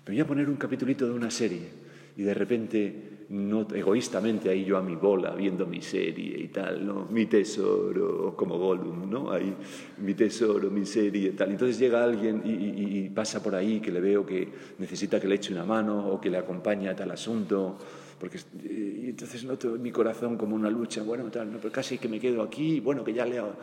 me 0.05 0.13
voy 0.13 0.19
a 0.19 0.27
poner 0.27 0.49
un 0.49 0.55
capitulito 0.55 1.05
de 1.05 1.13
una 1.13 1.29
serie 1.29 1.69
y 2.17 2.23
de 2.23 2.33
repente 2.33 3.20
no 3.31 3.65
egoístamente 3.73 4.49
ahí 4.49 4.65
yo 4.65 4.77
a 4.77 4.81
mi 4.81 4.95
bola 4.95 5.33
viendo 5.33 5.65
mi 5.65 5.81
serie 5.81 6.37
y 6.37 6.49
tal, 6.49 6.85
¿no? 6.85 7.07
Mi 7.09 7.27
tesoro, 7.27 8.35
como 8.35 8.57
Gollum, 8.57 9.09
¿no? 9.09 9.31
Ahí, 9.31 9.55
mi 9.99 10.13
tesoro, 10.13 10.69
mi 10.69 10.85
serie 10.85 11.29
y 11.29 11.31
tal. 11.31 11.51
Entonces 11.51 11.79
llega 11.79 12.03
alguien 12.03 12.41
y, 12.43 13.09
pasa 13.09 13.41
por 13.41 13.55
ahí 13.55 13.79
que 13.79 13.91
le 13.91 14.01
veo 14.01 14.25
que 14.25 14.47
necesita 14.79 15.19
que 15.19 15.27
le 15.27 15.35
eche 15.35 15.53
una 15.53 15.63
mano 15.63 16.09
o 16.09 16.19
que 16.19 16.29
le 16.29 16.37
acompañe 16.37 16.89
a 16.89 16.95
tal 16.95 17.11
asunto, 17.11 17.77
porque 18.19 18.39
entonces 18.63 19.43
noto 19.45 19.71
mi 19.79 19.91
corazón 19.91 20.37
como 20.37 20.55
una 20.55 20.69
lucha, 20.69 21.01
bueno, 21.01 21.31
tal, 21.31 21.51
no, 21.51 21.57
pero 21.57 21.71
casi 21.71 21.97
que 21.97 22.09
me 22.09 22.19
quedo 22.19 22.41
aquí, 22.41 22.81
bueno, 22.81 23.03
que 23.03 23.13
ya 23.13 23.25
leo. 23.25 23.55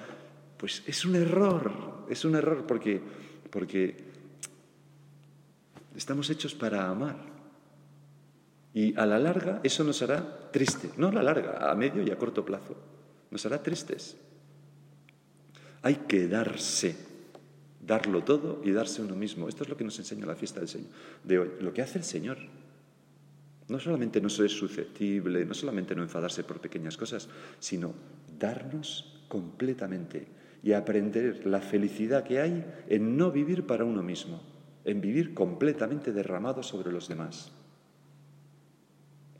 Pues 0.56 0.82
es 0.86 1.04
un 1.04 1.14
error, 1.14 1.70
es 2.08 2.24
un 2.24 2.34
error 2.34 2.64
porque, 2.66 3.00
porque 3.50 3.96
estamos 5.94 6.30
hechos 6.30 6.54
para 6.54 6.88
amar. 6.88 7.37
Y 8.74 8.98
a 8.98 9.06
la 9.06 9.18
larga 9.18 9.60
eso 9.62 9.84
nos 9.84 10.02
hará 10.02 10.50
tristes, 10.50 10.96
no 10.98 11.08
a 11.08 11.12
la 11.12 11.22
larga, 11.22 11.70
a 11.70 11.74
medio 11.74 12.02
y 12.02 12.10
a 12.10 12.18
corto 12.18 12.44
plazo, 12.44 12.76
nos 13.30 13.44
hará 13.46 13.62
tristes. 13.62 14.16
Hay 15.82 15.96
que 16.08 16.28
darse, 16.28 16.96
darlo 17.84 18.22
todo 18.24 18.60
y 18.64 18.72
darse 18.72 19.02
uno 19.02 19.14
mismo. 19.14 19.48
Esto 19.48 19.62
es 19.62 19.70
lo 19.70 19.76
que 19.76 19.84
nos 19.84 19.98
enseña 19.98 20.26
la 20.26 20.36
fiesta 20.36 20.60
del 20.60 20.68
Señor 20.68 20.90
de 21.24 21.38
hoy, 21.38 21.50
lo 21.60 21.72
que 21.72 21.82
hace 21.82 21.98
el 21.98 22.04
Señor. 22.04 22.38
No 23.68 23.78
solamente 23.78 24.20
no 24.20 24.30
ser 24.30 24.50
susceptible, 24.50 25.44
no 25.44 25.54
solamente 25.54 25.94
no 25.94 26.02
enfadarse 26.02 26.42
por 26.42 26.60
pequeñas 26.60 26.96
cosas, 26.96 27.28
sino 27.60 27.94
darnos 28.38 29.24
completamente 29.28 30.26
y 30.62 30.72
aprender 30.72 31.46
la 31.46 31.60
felicidad 31.60 32.24
que 32.24 32.40
hay 32.40 32.64
en 32.88 33.16
no 33.16 33.30
vivir 33.30 33.66
para 33.66 33.84
uno 33.84 34.02
mismo, 34.02 34.40
en 34.84 35.00
vivir 35.00 35.34
completamente 35.34 36.12
derramado 36.12 36.62
sobre 36.62 36.92
los 36.92 37.08
demás 37.08 37.52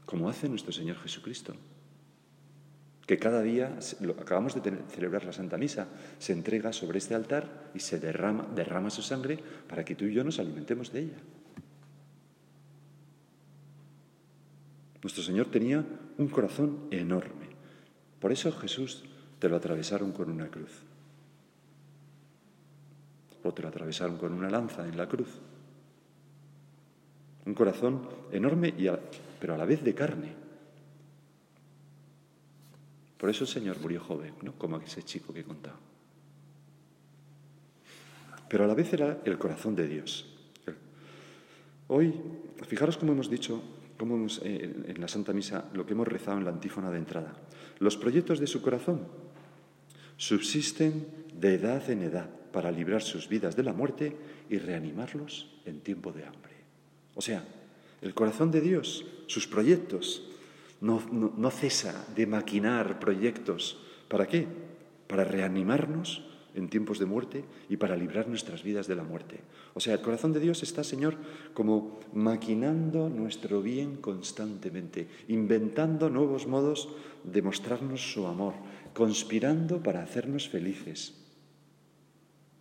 como 0.08 0.30
hace 0.30 0.48
nuestro 0.48 0.72
Señor 0.72 0.96
Jesucristo, 0.96 1.52
que 3.06 3.18
cada 3.18 3.42
día, 3.42 3.78
acabamos 4.18 4.54
de 4.54 4.72
celebrar 4.88 5.26
la 5.26 5.34
Santa 5.34 5.58
Misa, 5.58 5.86
se 6.18 6.32
entrega 6.32 6.72
sobre 6.72 6.96
este 6.96 7.14
altar 7.14 7.70
y 7.74 7.80
se 7.80 8.00
derrama, 8.00 8.48
derrama 8.54 8.88
su 8.88 9.02
sangre 9.02 9.38
para 9.68 9.84
que 9.84 9.94
tú 9.94 10.06
y 10.06 10.14
yo 10.14 10.24
nos 10.24 10.38
alimentemos 10.38 10.94
de 10.94 11.00
ella. 11.00 11.18
Nuestro 15.02 15.22
Señor 15.22 15.50
tenía 15.50 15.84
un 16.16 16.28
corazón 16.28 16.88
enorme. 16.90 17.48
Por 18.18 18.32
eso 18.32 18.50
Jesús 18.52 19.04
te 19.38 19.50
lo 19.50 19.56
atravesaron 19.56 20.12
con 20.12 20.30
una 20.30 20.48
cruz. 20.48 20.72
O 23.42 23.52
te 23.52 23.60
lo 23.60 23.68
atravesaron 23.68 24.16
con 24.16 24.32
una 24.32 24.48
lanza 24.48 24.88
en 24.88 24.96
la 24.96 25.06
cruz. 25.06 25.28
Un 27.44 27.52
corazón 27.52 28.08
enorme 28.32 28.72
y 28.78 28.88
pero 29.40 29.54
a 29.54 29.58
la 29.58 29.64
vez 29.64 29.82
de 29.82 29.94
carne. 29.94 30.34
Por 33.16 33.30
eso 33.30 33.44
el 33.44 33.48
Señor 33.48 33.78
murió 33.80 34.00
joven, 34.00 34.34
¿no? 34.42 34.52
como 34.54 34.78
ese 34.78 35.02
chico 35.02 35.32
que 35.32 35.40
he 35.40 35.44
contado. 35.44 35.76
Pero 38.48 38.64
a 38.64 38.66
la 38.66 38.74
vez 38.74 38.92
era 38.92 39.20
el 39.24 39.38
corazón 39.38 39.74
de 39.74 39.88
Dios. 39.88 40.34
Hoy, 41.88 42.14
fijaros 42.66 42.96
cómo 42.96 43.12
hemos 43.12 43.30
dicho, 43.30 43.62
cómo 43.96 44.26
eh, 44.42 44.84
en 44.86 45.00
la 45.00 45.08
Santa 45.08 45.32
Misa, 45.32 45.68
lo 45.72 45.84
que 45.84 45.94
hemos 45.94 46.06
rezado 46.06 46.38
en 46.38 46.44
la 46.44 46.50
antífona 46.50 46.90
de 46.90 46.98
entrada. 46.98 47.34
Los 47.78 47.96
proyectos 47.96 48.38
de 48.40 48.46
su 48.46 48.62
corazón 48.62 49.06
subsisten 50.16 51.06
de 51.34 51.54
edad 51.54 51.88
en 51.90 52.02
edad 52.02 52.28
para 52.52 52.70
librar 52.70 53.02
sus 53.02 53.28
vidas 53.28 53.56
de 53.56 53.62
la 53.62 53.72
muerte 53.72 54.16
y 54.48 54.58
reanimarlos 54.58 55.60
en 55.64 55.80
tiempo 55.80 56.12
de 56.12 56.24
hambre. 56.24 56.52
O 57.14 57.20
sea, 57.20 57.44
el 58.02 58.14
corazón 58.14 58.50
de 58.50 58.60
Dios, 58.60 59.04
sus 59.26 59.46
proyectos, 59.46 60.28
no, 60.80 61.50
cesa 61.50 62.06
de 62.14 62.26
maquinar 62.26 63.00
proyectos. 63.00 63.78
¿Para 64.08 64.26
qué? 64.26 64.46
Para 65.06 65.24
reanimarnos 65.24 66.24
en 66.54 66.68
tiempos 66.68 66.98
de 66.98 67.06
muerte 67.06 67.44
y 67.68 67.76
para 67.76 67.96
librar 67.96 68.28
nuestras 68.28 68.62
vidas 68.62 68.86
de 68.86 68.96
la 68.96 69.02
muerte. 69.04 69.40
O 69.74 69.80
sea, 69.80 69.94
el 69.94 70.00
corazón 70.00 70.32
de 70.32 70.40
Dios 70.40 70.62
está, 70.62 70.82
Señor, 70.82 71.16
como 71.54 72.00
maquinando 72.12 73.08
nuestro 73.08 73.62
bien 73.62 73.96
constantemente, 73.96 75.08
inventando 75.28 76.10
nuevos 76.10 76.46
modos 76.46 76.88
de 77.24 77.42
mostrarnos 77.42 78.12
su 78.12 78.26
amor, 78.26 78.54
conspirando 78.94 79.82
para 79.82 80.02
hacernos 80.02 80.48
felices. 80.48 81.14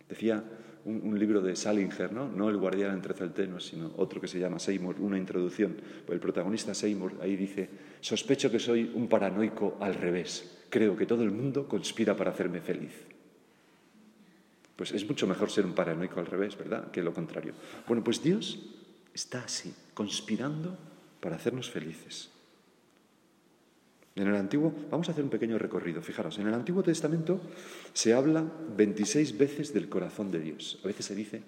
Decía 0.08 0.44
un, 0.88 1.18
libro 1.18 1.40
de 1.40 1.54
Salinger, 1.54 2.12
¿no? 2.12 2.28
no 2.28 2.48
El 2.48 2.56
guardián 2.56 2.94
entre 2.94 3.14
celtenos, 3.14 3.66
sino 3.66 3.92
otro 3.96 4.20
que 4.20 4.28
se 4.28 4.38
llama 4.38 4.58
Seymour, 4.58 4.96
una 5.00 5.18
introducción. 5.18 5.76
El 6.08 6.20
protagonista 6.20 6.74
Seymour 6.74 7.14
ahí 7.20 7.36
dice, 7.36 7.68
sospecho 8.00 8.50
que 8.50 8.58
soy 8.58 8.90
un 8.94 9.08
paranoico 9.08 9.76
al 9.80 9.94
revés. 9.94 10.64
Creo 10.70 10.96
que 10.96 11.06
todo 11.06 11.22
el 11.22 11.30
mundo 11.30 11.68
conspira 11.68 12.16
para 12.16 12.30
hacerme 12.30 12.60
feliz. 12.60 12.92
Pues 14.76 14.92
es 14.92 15.06
mucho 15.06 15.26
mejor 15.26 15.50
ser 15.50 15.66
un 15.66 15.74
paranoico 15.74 16.20
al 16.20 16.26
revés, 16.26 16.56
¿verdad? 16.56 16.90
Que 16.90 17.02
lo 17.02 17.12
contrario. 17.12 17.52
Bueno, 17.86 18.02
pues 18.02 18.22
Dios 18.22 18.58
está 19.12 19.42
así, 19.42 19.74
conspirando 19.94 20.76
para 21.20 21.36
hacernos 21.36 21.70
felices. 21.70 22.30
En 24.18 24.26
el 24.26 24.34
Antiguo, 24.34 24.74
vamos 24.90 25.08
a 25.08 25.12
hacer 25.12 25.22
un 25.22 25.30
pequeño 25.30 25.58
recorrido, 25.58 26.02
fijaros, 26.02 26.38
en 26.38 26.48
el 26.48 26.54
Antiguo 26.54 26.82
Testamento 26.82 27.40
se 27.92 28.14
habla 28.14 28.44
26 28.76 29.38
veces 29.38 29.72
del 29.72 29.88
corazón 29.88 30.32
de 30.32 30.40
Dios. 30.40 30.80
A 30.82 30.88
veces 30.88 31.06
se 31.06 31.14
dice 31.14 31.42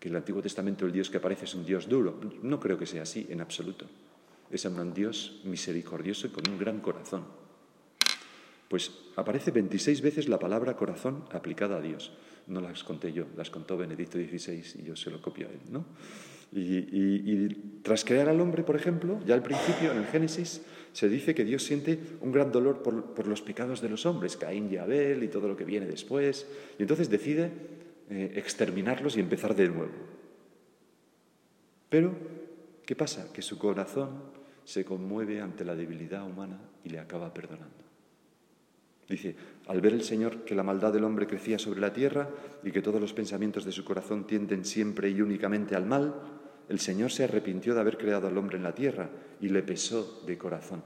que 0.00 0.08
en 0.08 0.14
el 0.14 0.18
Antiguo 0.18 0.40
Testamento 0.40 0.86
el 0.86 0.92
Dios 0.92 1.10
que 1.10 1.18
aparece 1.18 1.44
es 1.44 1.54
un 1.54 1.66
Dios 1.66 1.86
duro. 1.86 2.18
No 2.42 2.58
creo 2.58 2.78
que 2.78 2.86
sea 2.86 3.02
así 3.02 3.26
en 3.28 3.42
absoluto. 3.42 3.86
Es 4.50 4.64
un 4.64 4.94
Dios 4.94 5.42
misericordioso 5.44 6.26
y 6.26 6.30
con 6.30 6.48
un 6.50 6.58
gran 6.58 6.80
corazón. 6.80 7.24
Pues 8.68 8.90
aparece 9.16 9.50
26 9.50 10.00
veces 10.00 10.28
la 10.28 10.38
palabra 10.38 10.76
corazón 10.76 11.24
aplicada 11.30 11.76
a 11.76 11.80
Dios. 11.82 12.12
No 12.46 12.62
las 12.62 12.84
conté 12.84 13.12
yo, 13.12 13.26
las 13.36 13.50
contó 13.50 13.76
Benedicto 13.76 14.16
XVI 14.16 14.80
y 14.80 14.82
yo 14.84 14.96
se 14.96 15.10
lo 15.10 15.20
copio 15.20 15.48
a 15.48 15.50
él. 15.50 15.60
¿no? 15.70 15.84
Y, 16.52 17.48
tras 17.82 18.04
crear 18.04 18.28
al 18.28 18.40
hombre, 18.40 18.62
por 18.62 18.76
ejemplo, 18.76 19.20
ya 19.26 19.34
al 19.34 19.42
principio, 19.42 19.92
en 19.92 19.98
el 19.98 20.06
Génesis, 20.06 20.62
se 20.94 21.08
dice 21.08 21.34
que 21.34 21.44
Dios 21.44 21.64
siente 21.64 21.98
un 22.20 22.30
gran 22.30 22.52
dolor 22.52 22.80
por, 22.80 23.26
los 23.26 23.42
pecados 23.42 23.80
de 23.82 23.88
los 23.88 24.06
hombres, 24.06 24.36
Caín 24.36 24.72
y 24.72 24.76
Abel 24.76 25.24
y 25.24 25.28
todo 25.28 25.48
lo 25.48 25.56
que 25.56 25.64
viene 25.64 25.86
después, 25.86 26.46
y 26.78 26.82
entonces 26.82 27.10
decide 27.10 27.50
eh, 28.08 28.32
exterminarlos 28.36 29.16
y 29.16 29.20
empezar 29.20 29.56
de 29.56 29.68
nuevo. 29.68 29.92
Pero, 31.88 32.14
¿qué 32.86 32.94
pasa? 32.94 33.32
Que 33.32 33.42
su 33.42 33.58
corazón 33.58 34.22
se 34.64 34.84
conmueve 34.84 35.40
ante 35.40 35.64
la 35.64 35.74
debilidad 35.74 36.24
humana 36.24 36.60
y 36.84 36.90
le 36.90 37.00
acaba 37.00 37.34
perdonando. 37.34 37.84
Dice, 39.08 39.34
al 39.66 39.80
ver 39.80 39.94
el 39.94 40.02
Señor 40.02 40.44
que 40.44 40.54
la 40.54 40.62
maldad 40.62 40.92
del 40.92 41.04
hombre 41.04 41.26
crecía 41.26 41.58
sobre 41.58 41.80
la 41.80 41.92
tierra 41.92 42.30
y 42.62 42.70
que 42.70 42.82
todos 42.82 43.00
los 43.00 43.12
pensamientos 43.12 43.64
de 43.64 43.72
su 43.72 43.84
corazón 43.84 44.28
tienden 44.28 44.64
siempre 44.64 45.10
y 45.10 45.20
únicamente 45.20 45.74
al 45.74 45.86
mal, 45.86 46.14
el 46.68 46.80
Señor 46.80 47.10
se 47.10 47.24
arrepintió 47.24 47.74
de 47.74 47.80
haber 47.80 47.98
creado 47.98 48.26
al 48.26 48.38
hombre 48.38 48.56
en 48.56 48.62
la 48.62 48.74
tierra 48.74 49.10
y 49.40 49.48
le 49.48 49.62
pesó 49.62 50.22
de 50.26 50.38
corazón. 50.38 50.82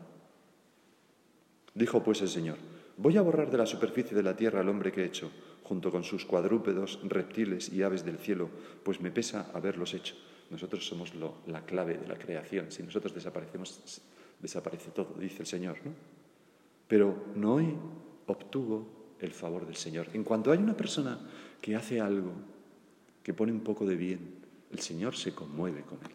Dijo 1.74 2.02
pues 2.02 2.20
el 2.22 2.28
Señor, 2.28 2.56
voy 2.96 3.16
a 3.16 3.22
borrar 3.22 3.50
de 3.50 3.58
la 3.58 3.66
superficie 3.66 4.16
de 4.16 4.22
la 4.22 4.36
tierra 4.36 4.60
al 4.60 4.68
hombre 4.68 4.90
que 4.90 5.02
he 5.02 5.06
hecho, 5.06 5.30
junto 5.62 5.90
con 5.90 6.02
sus 6.02 6.24
cuadrúpedos, 6.24 6.98
reptiles 7.04 7.72
y 7.72 7.82
aves 7.82 8.04
del 8.04 8.18
cielo, 8.18 8.48
pues 8.82 9.00
me 9.00 9.10
pesa 9.10 9.50
haberlos 9.54 9.94
hecho. 9.94 10.16
Nosotros 10.50 10.86
somos 10.86 11.12
la 11.46 11.64
clave 11.66 11.98
de 11.98 12.08
la 12.08 12.16
creación. 12.16 12.72
Si 12.72 12.82
nosotros 12.82 13.14
desaparecemos, 13.14 14.00
desaparece 14.40 14.90
todo, 14.90 15.14
dice 15.18 15.40
el 15.40 15.46
Señor. 15.46 15.76
¿no? 15.84 15.92
Pero 16.88 17.26
Noé 17.34 17.74
obtuvo 18.26 19.14
el 19.20 19.32
favor 19.32 19.66
del 19.66 19.76
Señor. 19.76 20.08
En 20.14 20.24
cuanto 20.24 20.50
hay 20.50 20.58
una 20.58 20.76
persona 20.76 21.18
que 21.60 21.76
hace 21.76 22.00
algo, 22.00 22.32
que 23.22 23.34
pone 23.34 23.52
un 23.52 23.60
poco 23.60 23.84
de 23.84 23.96
bien, 23.96 24.37
el 24.72 24.78
Señor 24.80 25.16
se 25.16 25.34
conmueve 25.34 25.82
con 25.82 25.98
él. 25.98 26.12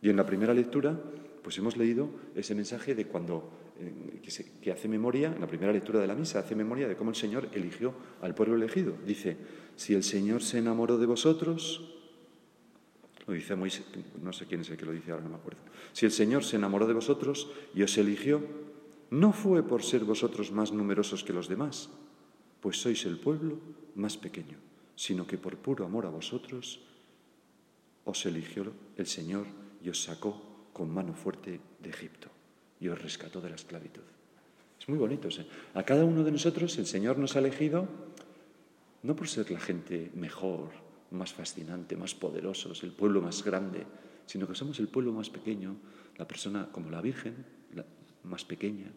Y 0.00 0.10
en 0.10 0.16
la 0.16 0.26
primera 0.26 0.54
lectura, 0.54 0.98
pues 1.42 1.58
hemos 1.58 1.76
leído 1.76 2.10
ese 2.34 2.54
mensaje 2.54 2.94
de 2.94 3.06
cuando, 3.06 3.50
eh, 3.78 4.20
que, 4.60 4.72
hace 4.72 4.88
memoria, 4.88 5.32
en 5.32 5.40
la 5.40 5.46
primera 5.46 5.72
lectura 5.72 6.00
de 6.00 6.06
la 6.06 6.14
misa, 6.14 6.40
hace 6.40 6.56
memoria 6.56 6.88
de 6.88 6.96
cómo 6.96 7.10
el 7.10 7.16
Señor 7.16 7.48
eligió 7.52 7.94
al 8.20 8.34
pueblo 8.34 8.56
elegido. 8.56 8.94
Dice, 9.06 9.36
si 9.76 9.94
el 9.94 10.02
Señor 10.02 10.42
se 10.42 10.58
enamoró 10.58 10.98
de 10.98 11.06
vosotros, 11.06 11.94
lo 13.26 13.34
dice 13.34 13.54
Moisés, 13.54 13.84
no 14.20 14.32
sé 14.32 14.46
quién 14.46 14.62
es 14.62 14.70
el 14.70 14.76
que 14.76 14.86
lo 14.86 14.92
dice 14.92 15.12
ahora, 15.12 15.22
no 15.22 15.30
me 15.30 15.36
acuerdo. 15.36 15.60
Si 15.92 16.04
el 16.04 16.12
Señor 16.12 16.42
se 16.42 16.56
enamoró 16.56 16.88
de 16.88 16.94
vosotros 16.94 17.50
y 17.74 17.82
os 17.82 17.96
eligió, 17.96 18.42
no 19.10 19.32
fue 19.32 19.62
por 19.62 19.84
ser 19.84 20.04
vosotros 20.04 20.50
más 20.50 20.72
numerosos 20.72 21.22
que 21.22 21.32
los 21.32 21.48
demás, 21.48 21.90
pues 22.60 22.80
sois 22.80 23.04
el 23.04 23.18
pueblo 23.18 23.58
más 23.94 24.16
pequeño 24.16 24.71
sino 24.96 25.26
que 25.26 25.38
por 25.38 25.56
puro 25.56 25.84
amor 25.84 26.06
a 26.06 26.10
vosotros 26.10 26.80
os 28.04 28.26
eligió 28.26 28.72
el 28.96 29.06
Señor 29.06 29.46
y 29.82 29.88
os 29.88 30.02
sacó 30.02 30.68
con 30.72 30.92
mano 30.92 31.14
fuerte 31.14 31.60
de 31.80 31.90
Egipto 31.90 32.28
y 32.80 32.88
os 32.88 33.00
rescató 33.00 33.40
de 33.40 33.50
la 33.50 33.56
esclavitud. 33.56 34.02
Es 34.78 34.88
muy 34.88 34.98
bonito. 34.98 35.28
A 35.74 35.82
cada 35.84 36.04
uno 36.04 36.24
de 36.24 36.32
nosotros 36.32 36.76
el 36.78 36.86
Señor 36.86 37.18
nos 37.18 37.36
ha 37.36 37.38
elegido 37.38 37.88
no 39.02 39.14
por 39.14 39.28
ser 39.28 39.50
la 39.50 39.60
gente 39.60 40.10
mejor, 40.14 40.70
más 41.10 41.32
fascinante, 41.32 41.96
más 41.96 42.14
poderosos, 42.14 42.82
el 42.82 42.92
pueblo 42.92 43.20
más 43.20 43.44
grande, 43.44 43.86
sino 44.26 44.48
que 44.48 44.54
somos 44.54 44.78
el 44.80 44.88
pueblo 44.88 45.12
más 45.12 45.30
pequeño, 45.30 45.76
la 46.16 46.26
persona 46.26 46.68
como 46.72 46.90
la 46.90 47.00
Virgen, 47.00 47.44
más 48.24 48.44
pequeña. 48.44 48.90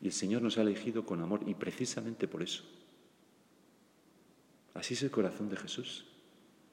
Y 0.00 0.06
el 0.06 0.12
Señor 0.12 0.42
nos 0.42 0.58
ha 0.58 0.62
elegido 0.62 1.04
con 1.04 1.20
amor 1.20 1.40
y 1.46 1.54
precisamente 1.54 2.28
por 2.28 2.42
eso 2.42 2.64
Así 4.74 4.94
es 4.94 5.02
el 5.04 5.10
corazón 5.10 5.48
de 5.48 5.56
Jesús, 5.56 6.04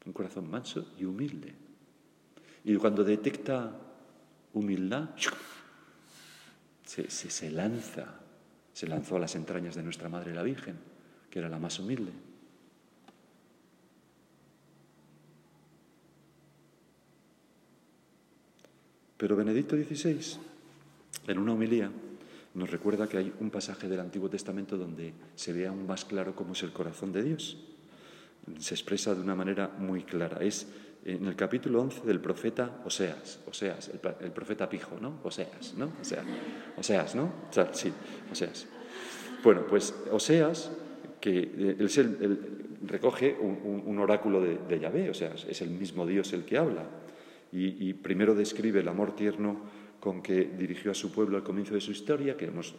un 0.05 0.13
corazón 0.13 0.49
manso 0.49 0.87
y 0.97 1.05
humilde. 1.05 1.53
Y 2.63 2.75
cuando 2.75 3.03
detecta 3.03 3.79
humildad, 4.53 5.09
se, 6.83 7.51
lanza, 7.51 8.19
se 8.73 8.87
lanzó 8.87 9.15
a 9.15 9.19
las 9.19 9.35
entrañas 9.35 9.75
de 9.75 9.83
nuestra 9.83 10.09
Madre 10.09 10.33
la 10.33 10.43
Virgen, 10.43 10.77
que 11.29 11.39
era 11.39 11.47
la 11.47 11.59
más 11.59 11.79
humilde. 11.79 12.11
Pero 19.15 19.35
Benedicto 19.35 19.75
XVI, 19.75 20.39
en 21.27 21.37
una 21.37 21.53
homilía, 21.53 21.91
nos 22.55 22.71
recuerda 22.71 23.07
que 23.07 23.17
hay 23.17 23.33
un 23.39 23.51
pasaje 23.51 23.87
del 23.87 23.99
Antiguo 23.99 24.27
Testamento 24.27 24.75
donde 24.75 25.13
se 25.35 25.53
ve 25.53 25.67
aún 25.67 25.85
más 25.85 26.03
claro 26.03 26.35
cómo 26.35 26.53
es 26.53 26.63
el 26.63 26.73
corazón 26.73 27.13
de 27.13 27.21
Dios 27.21 27.70
se 28.59 28.73
expresa 28.73 29.13
de 29.15 29.21
una 29.21 29.35
manera 29.35 29.69
muy 29.77 30.03
clara. 30.03 30.37
Es 30.41 30.67
en 31.05 31.25
el 31.25 31.35
capítulo 31.35 31.81
11 31.81 32.05
del 32.05 32.19
profeta 32.19 32.81
Oseas, 32.85 33.39
Oseas, 33.47 33.89
el, 33.89 34.31
profeta 34.31 34.69
Pijo, 34.69 34.99
¿no? 34.99 35.19
Oseas, 35.23 35.73
¿no? 35.75 35.91
Oseas, 35.99 36.25
Oseas 36.77 37.15
¿no? 37.15 37.33
sí, 37.71 37.91
Oseas. 38.31 38.67
Bueno, 39.43 39.65
pues 39.67 39.95
Oseas, 40.11 40.71
que 41.19 41.39
eh, 41.39 41.75
él, 41.79 42.39
recoge 42.83 43.37
un, 43.39 43.97
oráculo 43.99 44.41
de, 44.41 44.79
Yahvé, 44.79 45.09
o 45.09 45.13
sea, 45.13 45.33
es 45.33 45.61
el 45.61 45.69
mismo 45.69 46.05
Dios 46.05 46.33
el 46.33 46.45
que 46.45 46.57
habla, 46.57 46.85
y, 47.51 47.89
y, 47.89 47.93
primero 47.93 48.33
describe 48.33 48.79
el 48.79 48.87
amor 48.87 49.15
tierno 49.15 49.59
con 49.99 50.21
que 50.21 50.45
dirigió 50.45 50.91
a 50.91 50.93
su 50.93 51.11
pueblo 51.11 51.37
al 51.37 51.43
comienzo 51.43 51.73
de 51.73 51.81
su 51.81 51.91
historia, 51.91 52.37
que 52.37 52.45
hemos, 52.45 52.75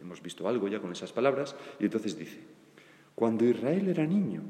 hemos 0.00 0.22
visto 0.22 0.46
algo 0.48 0.68
ya 0.68 0.80
con 0.80 0.92
esas 0.92 1.12
palabras, 1.12 1.56
y 1.80 1.84
entonces 1.84 2.16
dice, 2.16 2.38
cuando 3.14 3.44
Israel 3.44 3.88
era 3.88 4.06
niño, 4.06 4.42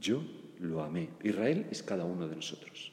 yo 0.00 0.22
lo 0.60 0.82
amé. 0.82 1.10
Israel 1.22 1.66
es 1.70 1.82
cada 1.82 2.04
uno 2.04 2.28
de 2.28 2.36
nosotros. 2.36 2.92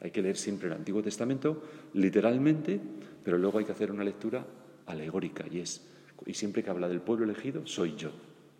Hay 0.00 0.10
que 0.10 0.22
leer 0.22 0.36
siempre 0.36 0.68
el 0.68 0.74
Antiguo 0.74 1.02
Testamento 1.02 1.62
literalmente, 1.94 2.80
pero 3.24 3.38
luego 3.38 3.58
hay 3.58 3.64
que 3.64 3.72
hacer 3.72 3.90
una 3.90 4.04
lectura 4.04 4.46
alegórica 4.86 5.44
y 5.50 5.60
es 5.60 5.86
y 6.24 6.34
siempre 6.34 6.62
que 6.62 6.70
habla 6.70 6.88
del 6.88 7.00
pueblo 7.00 7.24
elegido 7.24 7.66
soy 7.66 7.94
yo, 7.96 8.10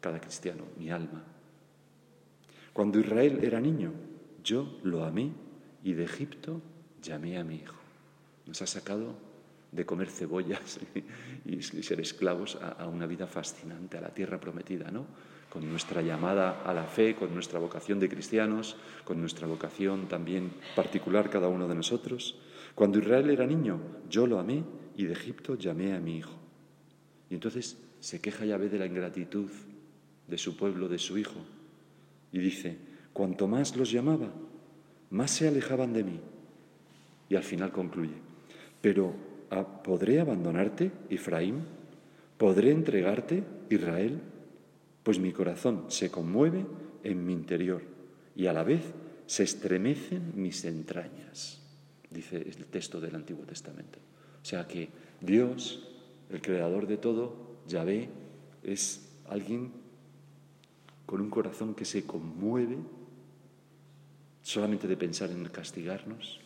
cada 0.01 0.20
cristiano, 0.20 0.64
mi 0.79 0.90
alma. 0.90 1.25
Cuando 2.72 3.01
Israel 3.01 3.40
era 3.42 3.61
niño, 3.61 3.92
yo 4.44 4.79
lo 4.83 5.05
amé 5.05 5.33
y 5.83 5.94
de 5.94 6.05
Egipto 6.05 6.61
llamé 7.03 7.38
a 7.38 7.44
mi 7.44 7.57
hijo. 7.57 7.77
Nos 8.46 8.61
ha 8.61 8.66
sacado 8.66 9.14
de 9.72 9.87
comer 9.87 10.11
cebollas 10.11 10.79
y, 11.44 11.62
ser 11.62 12.01
esclavos 12.01 12.57
a, 12.57 12.87
una 12.87 13.07
vida 13.07 13.27
fascinante, 13.27 13.96
a 13.99 14.01
la 14.01 14.12
tierra 14.12 14.38
prometida, 14.38 14.90
¿no? 14.90 15.07
Con 15.51 15.69
nuestra 15.71 16.03
llamada 16.03 16.63
a 16.65 16.75
la 16.75 16.85
fe, 16.85 17.15
con 17.15 17.33
nuestra 17.33 17.59
vocación 17.59 17.99
de 17.99 18.09
cristianos, 18.09 18.77
con 19.05 19.21
nuestra 19.21 19.47
vocación 19.47 20.09
también 20.09 20.53
particular 20.75 21.31
cada 21.31 21.49
uno 21.49 21.69
de 21.69 21.75
nosotros. 21.75 22.39
Cuando 22.75 22.99
Israel 22.99 23.31
era 23.31 23.47
niño, 23.47 23.81
yo 24.11 24.27
lo 24.27 24.39
amé 24.39 24.65
y 24.97 25.05
de 25.05 25.13
Egipto 25.13 25.55
llamé 25.55 25.95
a 25.95 26.01
mi 26.01 26.19
hijo. 26.19 26.35
Y 27.31 27.35
entonces 27.35 27.79
se 28.01 28.21
queja 28.21 28.45
Yahvé 28.45 28.69
de 28.69 28.79
la 28.79 28.87
ingratitud 28.87 29.51
de 30.29 30.39
su 30.39 30.57
pueblo, 30.57 30.89
de 30.89 30.99
su 30.99 31.19
hijo, 31.19 31.41
y 32.33 32.39
dice, 32.39 32.77
cuanto 33.13 33.49
más 33.49 33.77
los 33.77 33.91
llamaba, 33.91 34.29
más 35.11 35.31
se 35.31 35.49
alejaban 35.49 35.93
de 35.93 36.05
mí. 36.05 36.21
Y 37.29 37.37
al 37.37 37.43
final 37.43 37.73
concluye, 37.73 38.15
pero 38.81 39.15
¿podré 39.83 40.21
abandonarte, 40.21 40.91
Efraín? 41.09 41.65
¿Podré 42.37 42.71
entregarte, 42.71 43.43
Israel? 43.71 44.21
Pues 45.07 45.21
mi 45.21 45.31
corazón 45.31 45.85
se 45.87 46.11
conmueve 46.11 46.66
en 47.05 47.25
mi 47.25 47.33
interior 47.33 47.81
y 48.35 48.47
a 48.47 48.53
la 48.53 48.64
vez 48.64 48.83
se 49.27 49.45
estremecen 49.45 50.33
mis 50.35 50.64
entrañas, 50.64 51.62
dice 52.11 52.38
el 52.38 52.66
texto 52.66 53.01
del 53.01 53.14
Antiguo 53.14 53.45
Testamento. 53.45 54.01
O 54.42 54.45
sea 54.45 54.66
que 54.66 54.88
Dios, 55.21 55.87
el 56.29 56.42
creador 56.42 56.88
de 56.88 56.97
todo, 56.97 57.37
Yahvé, 57.69 58.09
es 58.64 59.09
alguien 59.29 59.71
con 61.07 61.21
un 61.21 61.31
corazón 61.31 61.77
que 61.77 61.85
se 61.85 62.05
conmueve 62.05 62.77
solamente 64.42 64.88
de 64.88 64.97
pensar 64.97 65.31
en 65.31 65.45
castigarnos 65.45 66.40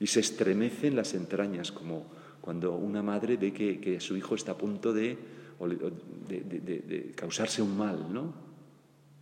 y 0.00 0.08
se 0.08 0.18
estremece 0.18 0.88
en 0.88 0.96
las 0.96 1.14
entrañas 1.14 1.70
como 1.70 2.06
cuando 2.40 2.74
una 2.74 3.04
madre 3.04 3.36
ve 3.36 3.52
que, 3.52 4.00
su 4.00 4.16
hijo 4.16 4.34
está 4.34 4.50
a 4.50 4.58
punto 4.58 4.92
de, 4.92 5.16
de, 5.66 7.12
causarse 7.16 7.62
un 7.62 7.76
mal, 7.76 8.12
¿no? 8.12 8.32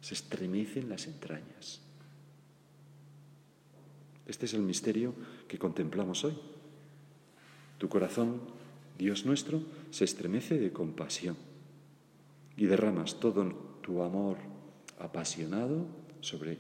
Se 0.01 0.15
estremece 0.15 0.81
en 0.81 0.89
las 0.89 1.07
entrañas. 1.07 1.81
Este 4.27 4.47
es 4.47 4.55
el 4.55 4.63
misterio 4.63 5.15
que 5.49 5.59
contemplamos 5.59 6.25
hoy. 6.25 6.37
Tu 7.79 7.89
corazón, 7.89 8.41
Dios 8.99 9.25
nuestro, 9.25 9.63
se 9.91 10.05
estremece 10.05 10.59
de 10.59 10.73
compasión 10.73 11.37
y 12.57 12.67
derramas 12.67 13.21
todo 13.21 13.45
tu 13.83 14.03
amor 14.03 14.39
apasionado 14.99 15.87
sobre 16.21 16.59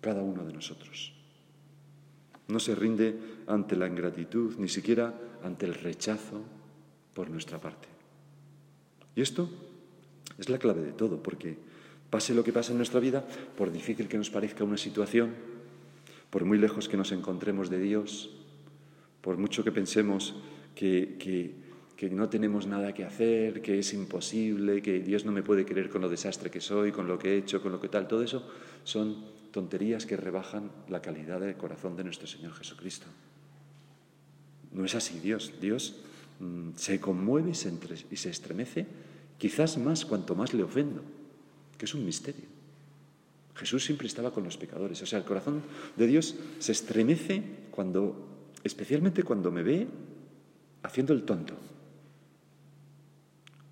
cada 0.00 0.22
uno 0.22 0.44
de 0.44 0.52
nosotros. 0.52 1.12
No 2.48 2.58
se 2.58 2.74
rinde 2.74 3.18
ante 3.46 3.76
la 3.76 3.86
ingratitud, 3.86 4.56
ni 4.58 4.68
siquiera 4.68 5.14
ante 5.42 5.66
el 5.66 5.74
rechazo 5.74 6.42
por 7.14 7.30
nuestra 7.30 7.58
parte. 7.58 7.99
Y 9.16 9.22
esto 9.22 9.48
es 10.38 10.48
la 10.48 10.58
clave 10.58 10.82
de 10.82 10.92
todo, 10.92 11.22
porque 11.22 11.56
pase 12.10 12.34
lo 12.34 12.44
que 12.44 12.52
pase 12.52 12.72
en 12.72 12.78
nuestra 12.78 13.00
vida, 13.00 13.24
por 13.56 13.70
difícil 13.70 14.08
que 14.08 14.18
nos 14.18 14.30
parezca 14.30 14.64
una 14.64 14.76
situación, 14.76 15.34
por 16.30 16.44
muy 16.44 16.58
lejos 16.58 16.88
que 16.88 16.96
nos 16.96 17.12
encontremos 17.12 17.70
de 17.70 17.80
Dios, 17.80 18.30
por 19.20 19.36
mucho 19.36 19.64
que 19.64 19.72
pensemos 19.72 20.34
que, 20.74 21.16
que, 21.18 22.10
no 22.10 22.30
tenemos 22.30 22.66
nada 22.66 22.94
que 22.94 23.04
hacer, 23.04 23.60
que 23.60 23.78
es 23.78 23.92
imposible, 23.92 24.80
que 24.80 25.00
Dios 25.00 25.26
no 25.26 25.32
me 25.32 25.42
puede 25.42 25.66
querer 25.66 25.90
con 25.90 26.00
lo 26.00 26.08
desastre 26.08 26.50
que 26.50 26.62
soy, 26.62 26.92
con 26.92 27.06
lo 27.06 27.18
que 27.18 27.34
he 27.34 27.36
hecho, 27.36 27.60
con 27.60 27.72
lo 27.72 27.80
que 27.80 27.88
tal, 27.88 28.08
todo 28.08 28.22
eso 28.22 28.48
son 28.84 29.22
tonterías 29.50 30.06
que 30.06 30.16
rebajan 30.16 30.70
la 30.88 31.02
calidad 31.02 31.40
del 31.40 31.56
corazón 31.56 31.96
de 31.96 32.04
nuestro 32.04 32.26
Señor 32.26 32.54
Jesucristo. 32.54 33.06
No 34.72 34.86
es 34.86 34.94
así 34.94 35.18
Dios. 35.18 35.52
Dios 35.60 35.96
se 36.76 37.00
conmueve 37.00 37.50
y 37.50 37.54
se, 37.54 37.72
y 38.10 38.16
se 38.16 38.30
estremece, 38.30 38.86
quizás 39.38 39.78
más 39.78 40.04
cuanto 40.04 40.34
más 40.34 40.54
le 40.54 40.62
ofendo, 40.62 41.02
que 41.76 41.84
es 41.84 41.94
un 41.94 42.04
misterio. 42.04 42.60
Jesús 43.54 43.84
siempre 43.84 44.06
estaba 44.06 44.32
con 44.32 44.44
los 44.44 44.56
pecadores. 44.56 45.02
O 45.02 45.06
sea, 45.06 45.18
el 45.18 45.24
corazón 45.24 45.62
de 45.96 46.06
Dios 46.06 46.34
se 46.58 46.72
estremece 46.72 47.42
cuando, 47.70 48.48
especialmente 48.64 49.22
cuando 49.22 49.50
me 49.50 49.62
ve 49.62 49.86
haciendo 50.82 51.12
el 51.12 51.24
tonto, 51.24 51.54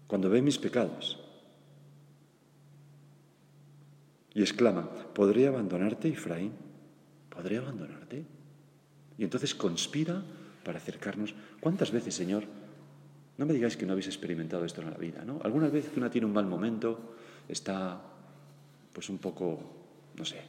cuando 0.07 0.29
ve 0.29 0.43
mis 0.43 0.59
pecados. 0.59 1.19
Y 4.35 4.43
exclama, 4.43 4.89
¿podré 5.15 5.47
abandonarte, 5.49 6.09
Efraín? 6.09 6.53
¿Podré 7.31 7.57
abandonarte? 7.57 8.25
Y 9.17 9.25
entonces 9.25 9.55
conspira 9.55 10.23
para 10.65 10.79
acercarnos. 10.79 11.35
¿Cuántas 11.61 11.91
veces, 11.91 12.15
Señor? 12.15 12.45
No 13.37 13.47
me 13.47 13.53
digáis 13.53 13.77
que 13.77 13.87
no 13.87 13.93
habéis 13.93 14.09
experimentado 14.09 14.65
esto 14.65 14.83
en 14.83 14.91
la 14.91 14.97
vida, 14.97 15.25
¿no? 15.25 15.41
Algunas 15.45 15.71
veces 15.71 15.93
que 15.93 16.01
una 16.01 16.11
tiene 16.11 16.27
un 16.27 16.33
mal 16.33 16.47
momento, 16.47 17.15
está 17.49 18.01
pues 18.93 19.09
un 19.09 19.19
poco, 19.19 19.61
no 20.17 20.25
sé, 20.25 20.41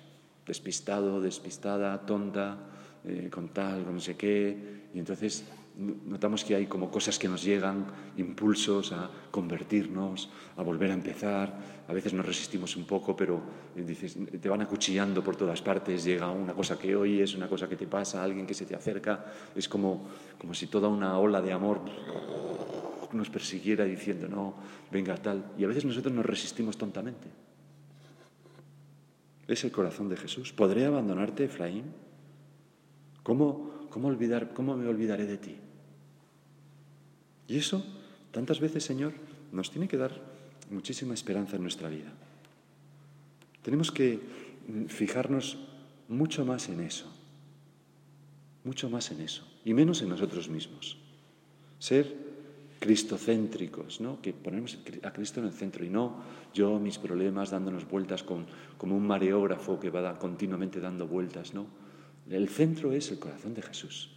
despistado, 0.45 1.21
despistada, 1.21 2.03
tonta, 2.05 2.57
eh, 3.05 3.29
con 3.31 3.49
tal, 3.49 3.83
con 3.83 3.93
no 3.93 3.99
sé 3.99 4.17
qué, 4.17 4.87
y 4.93 4.99
entonces 4.99 5.45
notamos 5.79 6.43
que 6.43 6.55
hay 6.55 6.67
como 6.67 6.91
cosas 6.91 7.17
que 7.17 7.29
nos 7.29 7.43
llegan, 7.43 7.85
impulsos 8.17 8.91
a 8.91 9.09
convertirnos, 9.31 10.29
a 10.57 10.63
volver 10.63 10.91
a 10.91 10.93
empezar. 10.93 11.79
A 11.87 11.93
veces 11.93 12.13
nos 12.13 12.25
resistimos 12.25 12.75
un 12.75 12.85
poco, 12.85 13.15
pero 13.15 13.41
eh, 13.75 13.81
dices, 13.81 14.17
te 14.41 14.49
van 14.49 14.61
acuchillando 14.61 15.23
por 15.23 15.35
todas 15.35 15.61
partes. 15.61 16.03
Llega 16.03 16.29
una 16.29 16.53
cosa 16.53 16.77
que 16.77 16.95
oyes, 16.95 17.33
una 17.35 17.47
cosa 17.47 17.69
que 17.69 17.77
te 17.77 17.87
pasa, 17.87 18.21
alguien 18.21 18.45
que 18.45 18.53
se 18.53 18.65
te 18.65 18.75
acerca. 18.75 19.25
Es 19.55 19.69
como, 19.69 20.07
como 20.37 20.53
si 20.53 20.67
toda 20.67 20.89
una 20.89 21.17
ola 21.17 21.41
de 21.41 21.53
amor 21.53 21.79
nos 23.13 23.29
persiguiera 23.29 23.85
diciendo, 23.85 24.27
no, 24.27 24.55
venga 24.91 25.15
tal. 25.15 25.53
Y 25.57 25.63
a 25.63 25.67
veces 25.67 25.85
nosotros 25.85 26.13
nos 26.13 26.25
resistimos 26.25 26.77
tontamente. 26.77 27.27
Es 29.47 29.63
el 29.63 29.71
corazón 29.71 30.09
de 30.09 30.17
Jesús. 30.17 30.53
¿Podré 30.53 30.85
abandonarte, 30.85 31.45
Efraín? 31.45 31.85
¿Cómo, 33.23 33.87
cómo, 33.89 34.09
olvidar, 34.09 34.53
¿Cómo 34.53 34.77
me 34.77 34.87
olvidaré 34.87 35.25
de 35.25 35.37
ti? 35.37 35.57
Y 37.49 37.57
eso, 37.57 37.83
tantas 38.31 38.59
veces, 38.59 38.83
Señor, 38.83 39.13
nos 39.51 39.71
tiene 39.71 39.87
que 39.87 39.97
dar 39.97 40.13
muchísima 40.69 41.15
esperanza 41.15 41.55
en 41.55 41.63
nuestra 41.63 41.89
vida. 41.89 42.13
Tenemos 43.63 43.91
que 43.91 44.19
fijarnos 44.87 45.57
mucho 46.07 46.45
más 46.45 46.69
en 46.69 46.79
eso, 46.81 47.11
mucho 48.63 48.89
más 48.89 49.11
en 49.11 49.21
eso, 49.21 49.47
y 49.65 49.73
menos 49.73 50.01
en 50.01 50.09
nosotros 50.09 50.47
mismos. 50.47 50.97
Ser 51.79 52.15
cristocéntricos, 52.79 53.99
¿no? 53.99 54.21
que 54.21 54.31
ponemos 54.31 54.77
a 55.03 55.11
Cristo 55.11 55.39
en 55.39 55.47
el 55.47 55.53
centro 55.53 55.83
y 55.83 55.89
no 55.89 56.23
yo, 56.53 56.79
mis 56.79 56.97
problemas, 56.97 57.51
dándonos 57.51 57.87
vueltas 57.87 58.23
con, 58.23 58.45
como 58.77 58.95
un 58.95 59.05
mareógrafo 59.05 59.79
que 59.79 59.89
va 59.89 60.17
continuamente 60.17 60.79
dando 60.79 61.07
vueltas. 61.07 61.53
¿no? 61.53 61.67
El 62.29 62.47
centro 62.47 62.93
es 62.93 63.11
el 63.11 63.19
corazón 63.19 63.53
de 63.53 63.61
Jesús. 63.61 64.11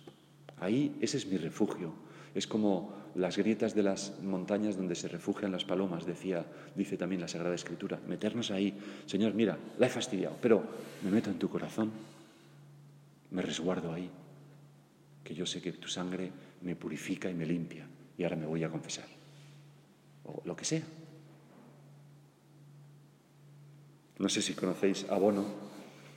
Ahí 0.61 0.97
ese 1.01 1.17
es 1.17 1.27
mi 1.27 1.39
refugio. 1.39 1.93
Es 2.35 2.47
como 2.47 2.95
las 3.15 3.37
grietas 3.37 3.75
de 3.75 3.83
las 3.83 4.21
montañas 4.23 4.77
donde 4.77 4.95
se 4.95 5.09
refugian 5.09 5.53
las 5.53 5.65
palomas, 5.65 6.07
decía, 6.07 6.47
dice 6.75 6.97
también 6.97 7.21
la 7.21 7.29
Sagrada 7.29 7.55
Escritura. 7.55 8.01
Meternos 8.09 8.51
ahí. 8.51 8.75
Señor, 9.07 9.35
mira, 9.35 9.59
la 9.79 9.87
he 9.87 9.91
fastidiado, 9.91 10.37
pero 10.41 10.63
me 11.03 11.11
meto 11.11 11.31
en 11.31 11.39
tu 11.39 11.49
corazón, 11.49 11.91
me 13.31 13.43
resguardo 13.43 13.93
ahí, 13.93 14.09
que 15.23 15.35
yo 15.35 15.47
sé 15.47 15.61
que 15.61 15.73
tu 15.73 15.89
sangre 15.89 16.31
me 16.63 16.77
purifica 16.77 17.31
y 17.31 17.35
me 17.35 17.47
limpia, 17.47 17.87
y 18.17 18.23
ahora 18.23 18.37
me 18.37 18.47
voy 18.47 18.65
a 18.65 18.71
confesar. 18.71 19.07
O 20.25 20.43
lo 20.45 20.57
que 20.57 20.65
sea. 20.65 20.83
No 24.19 24.29
sé 24.29 24.41
si 24.41 24.55
conocéis 24.55 25.07
a 25.11 25.17
Bono, 25.17 25.72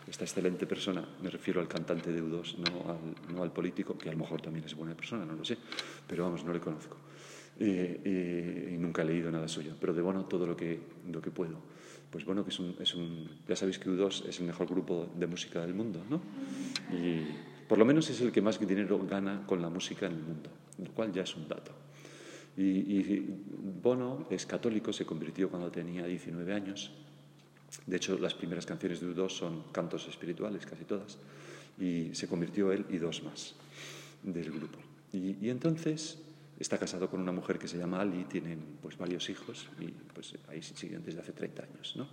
esta 0.08 0.24
excelente 0.24 0.68
persona, 0.68 1.04
me 1.22 1.30
refiero 1.30 1.60
al 1.60 1.68
cantante 1.68 2.12
de 2.12 2.22
U2, 2.22 2.58
no 3.34 3.42
al, 3.42 3.52
político, 3.52 3.98
que 3.98 4.10
a 4.10 4.12
lo 4.12 4.20
mejor 4.20 4.42
también 4.42 4.66
es 4.66 4.76
buena 4.76 4.96
persona, 4.96 5.26
no 5.26 5.34
lo 5.34 5.44
sé, 5.44 5.58
pero 6.08 6.24
vamos, 6.24 6.44
no 6.44 6.54
le 6.54 6.60
conozco. 6.60 6.98
Eh, 7.58 8.02
eh, 8.04 8.72
y 8.74 8.78
nunca 8.78 9.02
he 9.02 9.06
leído 9.06 9.32
nada 9.32 9.48
suyo, 9.48 9.76
pero 9.80 9.94
de 9.94 10.02
Bono 10.02 10.26
todo 10.26 10.46
lo 10.46 10.56
que, 10.56 10.80
lo 11.12 11.22
que 11.22 11.32
puedo. 11.32 11.58
Pues 12.12 12.26
bueno, 12.26 12.44
que 12.44 12.52
es 12.52 12.60
un, 12.60 12.76
es 12.80 12.94
un, 12.94 13.30
ya 13.48 13.56
sabéis 13.56 13.80
que 13.80 13.90
U2 13.90 14.28
es 14.28 14.40
el 14.40 14.46
mejor 14.46 14.68
grupo 14.68 15.10
de 15.16 15.26
música 15.26 15.62
del 15.62 15.74
mundo, 15.74 16.04
¿no? 16.10 16.22
Y 16.96 17.22
por 17.68 17.78
lo 17.78 17.86
menos 17.86 18.10
es 18.10 18.22
el 18.22 18.32
que 18.32 18.42
más 18.42 18.60
dinero 18.60 19.00
gana 19.08 19.44
con 19.48 19.62
la 19.62 19.70
música 19.70 20.06
en 20.06 20.14
el 20.14 20.22
mundo, 20.22 20.50
lo 20.78 20.92
cual 20.92 21.12
ya 21.12 21.24
es 21.24 21.36
un 21.36 21.48
dato. 21.48 21.72
Y, 22.58 22.64
y 22.64 23.36
Bono 23.82 24.28
es 24.30 24.46
católico, 24.46 24.94
se 24.94 25.06
convirtió 25.06 25.50
cuando 25.50 25.72
tenía 25.72 26.06
19 26.06 26.54
años 26.54 26.92
de 27.86 27.98
hecho, 27.98 28.18
las 28.18 28.34
primeras 28.34 28.66
canciones 28.66 29.00
de 29.00 29.08
U2 29.08 29.30
son 29.30 29.64
cantos 29.72 30.08
espirituales, 30.08 30.66
casi 30.66 30.86
todas, 30.86 31.18
y 31.80 32.14
se 32.14 32.28
convirtió 32.28 32.72
él 32.72 32.86
y 32.90 32.98
dos 32.98 33.24
más 33.24 33.56
del 34.24 34.52
grupo. 34.52 34.80
Y, 35.14 35.50
entonces 35.50 36.20
está 36.60 36.78
casado 36.78 37.10
con 37.10 37.22
una 37.22 37.32
mujer 37.32 37.60
que 37.60 37.68
se 37.68 37.78
llama 37.78 38.02
Ali, 38.02 38.26
tienen 38.26 38.78
pues 38.82 38.98
varios 38.98 39.30
hijos 39.30 39.68
y 39.80 39.88
pues 40.14 40.36
ahí 40.48 40.62
siguen 40.62 41.04
desde 41.04 41.20
hace 41.20 41.34
30 41.34 41.64
años, 41.64 41.94
¿no? 41.96 42.08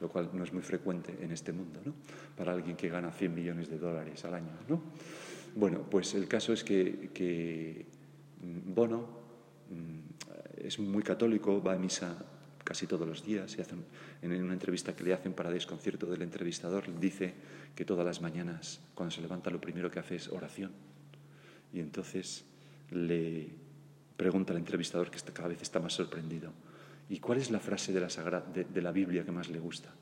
lo 0.00 0.08
cual 0.08 0.30
no 0.32 0.42
es 0.42 0.52
muy 0.52 0.62
frecuente 0.62 1.16
en 1.20 1.30
este 1.30 1.52
mundo, 1.52 1.80
¿no? 1.84 1.94
para 2.36 2.52
alguien 2.52 2.76
que 2.76 2.88
gana 2.88 3.12
100 3.12 3.34
millones 3.34 3.70
de 3.70 3.78
dólares 3.78 4.24
al 4.24 4.34
año. 4.34 4.50
¿no? 4.68 4.82
Bueno, 5.54 5.86
pues 5.88 6.14
el 6.14 6.26
caso 6.26 6.52
es 6.52 6.64
que, 6.64 7.86
mm, 8.40 8.74
Bono 8.74 9.06
mm, 9.70 10.66
es 10.66 10.78
muy 10.78 11.02
católico, 11.02 11.62
va 11.62 11.74
a 11.74 11.78
misa 11.78 12.16
casi 12.64 12.86
todos 12.86 13.06
los 13.06 13.24
días. 13.24 13.56
Y 13.56 14.24
en 14.24 14.42
una 14.42 14.52
entrevista 14.52 14.94
que 14.94 15.04
le 15.04 15.12
hacen 15.12 15.32
para 15.32 15.50
desconcierto 15.50 16.06
del 16.06 16.22
entrevistador, 16.22 16.84
dice 16.98 17.34
que 17.74 17.84
todas 17.84 18.04
las 18.04 18.20
mañanas, 18.20 18.80
cuando 18.94 19.14
se 19.14 19.20
levanta, 19.20 19.50
lo 19.50 19.60
primero 19.60 19.90
que 19.90 19.98
hace 19.98 20.16
es 20.16 20.28
oración. 20.28 20.72
Y 21.72 21.80
entonces 21.80 22.44
le 22.90 23.48
pregunta 24.16 24.52
al 24.52 24.58
entrevistador, 24.58 25.10
que 25.10 25.18
cada 25.32 25.48
vez 25.48 25.62
está 25.62 25.80
más 25.80 25.94
sorprendido, 25.94 26.52
¿y 27.08 27.18
cuál 27.18 27.38
es 27.38 27.50
la 27.50 27.60
frase 27.60 27.92
de 27.92 28.00
la, 28.00 28.40
de, 28.52 28.82
la 28.82 28.92
Biblia 28.92 29.24
que 29.24 29.32
más 29.32 29.48
le 29.48 29.58
gusta? 29.58 29.92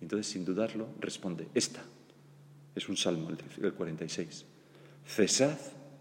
Y 0.00 0.04
entonces, 0.04 0.26
sin 0.26 0.44
dudarlo, 0.44 0.88
responde, 1.00 1.48
esta. 1.54 1.82
Es 2.74 2.88
un 2.88 2.96
salmo, 2.96 3.30
el 3.30 3.72
46. 3.72 4.44
Cesad 5.06 5.58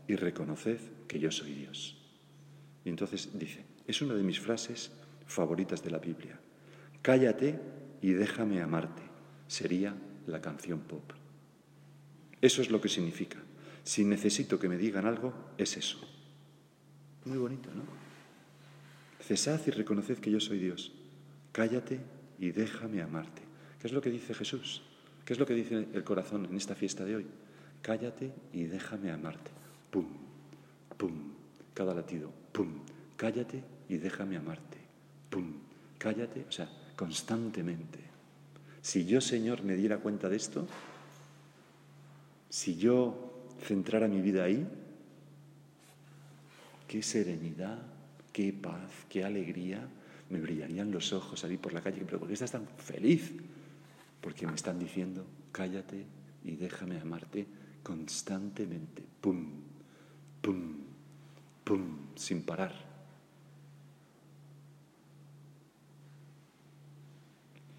y 0.08 0.16
reconoced 0.16 0.80
que 1.08 1.20
yo 1.20 1.32
soy 1.32 1.54
Dios. 1.54 1.98
Y 2.86 2.90
entonces 2.90 3.30
dice, 3.34 3.64
es 3.88 4.02
una 4.02 4.14
de 4.14 4.24
mis 4.24 4.40
frases 4.40 4.92
favoritas 5.28 5.84
de 5.84 5.92
la 5.92 6.00
Biblia. 6.00 6.40
Cállate 7.02 7.60
y 8.02 8.12
déjame 8.12 8.62
amarte. 8.62 9.04
Sería 9.48 9.96
la 10.28 10.42
canción 10.42 10.80
pop. 10.82 11.14
Eso 12.42 12.62
es 12.62 12.70
lo 12.70 12.82
que 12.82 12.90
significa. 12.90 13.40
Si 13.84 14.04
necesito 14.06 14.60
que 14.60 14.70
me 14.70 14.78
digan 14.78 15.06
algo, 15.06 15.34
es 15.58 15.78
eso. 15.78 16.00
Muy 17.26 17.38
bonito, 17.38 17.70
¿no? 17.74 17.84
Cesad 19.22 19.62
y 19.66 19.72
reconoced 19.72 20.18
que 20.18 20.32
yo 20.32 20.40
soy 20.40 20.60
Dios. 20.60 20.92
Cállate 21.52 22.00
y 22.40 22.52
déjame 22.52 23.02
amarte. 23.02 23.42
¿Qué 23.80 23.88
es 23.88 23.94
lo 23.94 24.02
que 24.02 24.10
dice 24.10 24.34
Jesús? 24.34 24.82
¿Qué 25.26 25.34
es 25.34 25.40
lo 25.40 25.46
que 25.46 25.54
dice 25.54 25.88
el 25.94 26.04
corazón 26.04 26.46
en 26.46 26.58
esta 26.58 26.76
fiesta 26.76 27.06
de 27.06 27.16
hoy? 27.16 27.28
Cállate 27.82 28.34
y 28.52 28.64
déjame 28.64 29.12
amarte. 29.12 29.52
Pum, 29.92 30.08
pum, 30.98 31.34
cada 31.74 31.94
latido. 31.94 32.32
Pum, 32.52 32.80
cállate 33.16 33.64
y 33.88 33.98
déjame 33.98 34.36
amarte. 34.36 34.83
Pum, 35.34 35.52
cállate, 35.98 36.46
o 36.48 36.52
sea, 36.52 36.70
constantemente. 36.96 37.98
Si 38.84 39.04
yo, 39.06 39.20
Señor, 39.20 39.64
me 39.64 39.76
diera 39.76 39.98
cuenta 39.98 40.30
de 40.30 40.36
esto, 40.36 40.68
si 42.52 42.78
yo 42.78 43.48
centrara 43.60 44.08
mi 44.08 44.22
vida 44.22 44.44
ahí, 44.44 44.64
qué 46.88 47.02
serenidad, 47.02 47.80
qué 48.32 48.54
paz, 48.54 48.92
qué 49.10 49.24
alegría, 49.26 49.88
me 50.30 50.40
brillarían 50.40 50.92
los 50.92 51.12
ojos 51.14 51.40
salir 51.40 51.58
por 51.58 51.74
la 51.74 51.82
calle. 51.82 52.04
Pero 52.06 52.20
¿por 52.20 52.28
qué 52.28 52.36
estás 52.36 52.52
tan 52.52 52.68
feliz? 52.78 53.32
Porque 54.22 54.46
me 54.46 54.54
están 54.54 54.78
diciendo, 54.78 55.26
cállate 55.52 56.06
y 56.44 56.58
déjame 56.58 57.00
amarte 57.00 57.48
constantemente. 57.82 59.02
Pum, 59.20 59.50
pum, 60.44 60.76
pum, 61.64 61.98
sin 62.14 62.44
parar. 62.44 62.93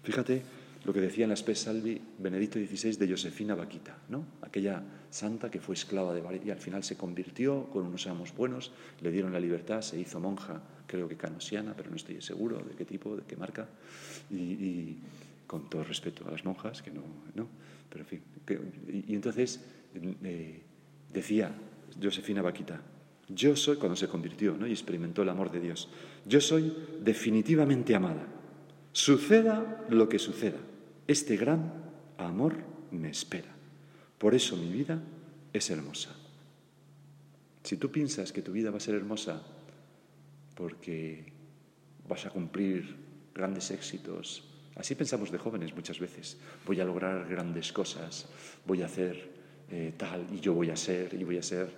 Fíjate 0.05 0.43
lo 0.85 0.93
que 0.93 1.01
decía 1.01 1.23
en 1.23 1.31
la 1.31 1.35
Spes 1.35 1.61
Salvi 1.61 1.99
Benedicto 2.19 2.59
XVI 2.59 2.95
de 2.97 3.09
Josefina 3.09 3.55
Vaquita, 3.55 3.97
¿no? 4.09 4.23
aquella 4.43 4.83
santa 5.09 5.49
que 5.49 5.59
fue 5.59 5.73
esclava 5.73 6.13
de 6.13 6.21
y 6.45 6.51
al 6.51 6.59
final 6.59 6.83
se 6.83 6.95
convirtió 6.95 7.65
con 7.71 7.87
unos 7.87 8.05
amos 8.05 8.35
buenos, 8.35 8.71
le 9.01 9.09
dieron 9.09 9.33
la 9.33 9.39
libertad, 9.39 9.81
se 9.81 9.99
hizo 9.99 10.19
monja, 10.19 10.61
creo 10.85 11.07
que 11.07 11.15
canosiana, 11.17 11.73
pero 11.75 11.89
no 11.89 11.95
estoy 11.95 12.21
seguro 12.21 12.59
de 12.59 12.75
qué 12.75 12.85
tipo, 12.85 13.15
de 13.15 13.23
qué 13.23 13.35
marca, 13.35 13.67
y, 14.29 14.97
con 15.47 15.69
todo 15.69 15.83
respeto 15.83 16.27
a 16.27 16.31
las 16.31 16.45
monjas, 16.45 16.83
que 16.83 16.91
no, 16.91 17.01
no 17.33 17.47
pero 17.89 18.03
en 18.03 18.07
fin. 18.07 18.21
y, 19.07 19.15
entonces 19.15 19.61
eh, 20.23 20.61
decía 21.11 21.51
Josefina 22.01 22.41
Vaquita, 22.41 22.81
yo 23.29 23.55
soy, 23.55 23.77
cuando 23.77 23.95
se 23.95 24.07
convirtió 24.07 24.55
¿no? 24.55 24.67
y 24.67 24.71
experimentó 24.71 25.23
el 25.23 25.29
amor 25.29 25.51
de 25.51 25.61
Dios, 25.61 25.89
yo 26.27 26.41
soy 26.41 26.75
definitivamente 27.01 27.95
amada. 27.95 28.27
Suceda 28.95 29.83
lo 29.89 30.07
que 30.07 30.19
suceda, 30.19 30.57
este 31.05 31.35
gran 31.35 31.73
amor 32.17 32.55
me 32.91 33.09
espera. 33.09 33.53
Por 34.17 34.33
eso 34.33 34.55
mi 34.55 34.71
vida 34.71 35.03
es 35.51 35.69
hermosa. 35.69 36.15
Si 37.61 37.75
tú 37.75 37.91
piensas 37.91 38.31
que 38.31 38.41
tu 38.41 38.53
vida 38.53 38.71
va 38.71 38.77
a 38.77 38.79
ser 38.79 38.95
hermosa 38.95 39.43
porque 40.55 41.25
vas 42.07 42.25
a 42.25 42.29
cumplir 42.29 42.95
grandes 43.33 43.69
éxitos, 43.69 44.45
así 44.77 44.95
pensamos 44.95 45.29
de 45.29 45.39
jóvenes 45.39 45.75
muchas 45.75 45.99
veces, 45.99 46.37
voy 46.65 46.79
a 46.79 46.85
lograr 46.85 47.27
grandes 47.27 47.73
cosas, 47.73 48.29
voy 48.65 48.81
a 48.81 48.85
hacer 48.85 49.29
eh, 49.71 49.93
tal 49.97 50.25
y 50.33 50.39
yo 50.39 50.53
voy 50.53 50.69
a 50.69 50.77
ser 50.77 51.13
y 51.15 51.25
voy 51.25 51.37
a 51.37 51.43
ser 51.43 51.75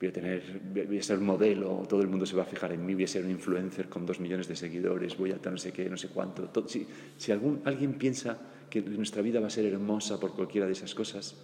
voy 0.00 0.08
a, 0.08 0.12
tener, 0.12 0.60
voy 0.86 0.98
a 0.98 1.02
ser 1.02 1.18
modelo, 1.18 1.84
todo 1.86 2.00
el 2.00 2.08
mundo 2.08 2.24
se 2.24 2.34
va 2.34 2.42
a 2.42 2.46
fijar 2.46 2.72
en 2.72 2.84
mí, 2.84 2.94
voy 2.94 3.04
a 3.04 3.08
ser 3.08 3.24
un 3.24 3.30
influencer 3.30 3.88
con 3.90 4.06
dos 4.06 4.18
millones 4.18 4.48
de 4.48 4.56
seguidores, 4.56 5.16
voy 5.18 5.32
a 5.32 5.50
no 5.50 5.58
sé 5.58 5.72
qué, 5.72 5.90
no 5.90 5.98
sé 5.98 6.08
cuánto. 6.08 6.50
si, 6.66 6.86
si 7.18 7.32
algún, 7.32 7.60
alguien 7.66 7.94
piensa 7.94 8.38
que 8.70 8.80
nuestra 8.80 9.20
vida 9.20 9.40
va 9.40 9.48
a 9.48 9.50
ser 9.50 9.66
hermosa 9.66 10.18
por 10.18 10.34
cualquiera 10.34 10.66
de 10.66 10.72
esas 10.72 10.94
cosas, 10.94 11.36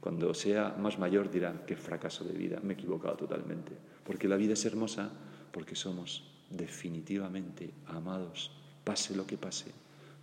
cuando 0.00 0.32
sea 0.32 0.74
más 0.78 0.98
mayor 0.98 1.30
dirá, 1.30 1.64
qué 1.66 1.76
fracaso 1.76 2.24
de 2.24 2.32
vida, 2.32 2.60
me 2.62 2.72
he 2.72 2.76
equivocado 2.76 3.16
totalmente. 3.16 3.72
Porque 4.04 4.26
la 4.26 4.36
vida 4.36 4.54
es 4.54 4.64
hermosa 4.64 5.10
porque 5.52 5.74
somos 5.74 6.24
definitivamente 6.48 7.70
amados, 7.88 8.52
pase 8.84 9.14
lo 9.14 9.26
que 9.26 9.36
pase, 9.36 9.72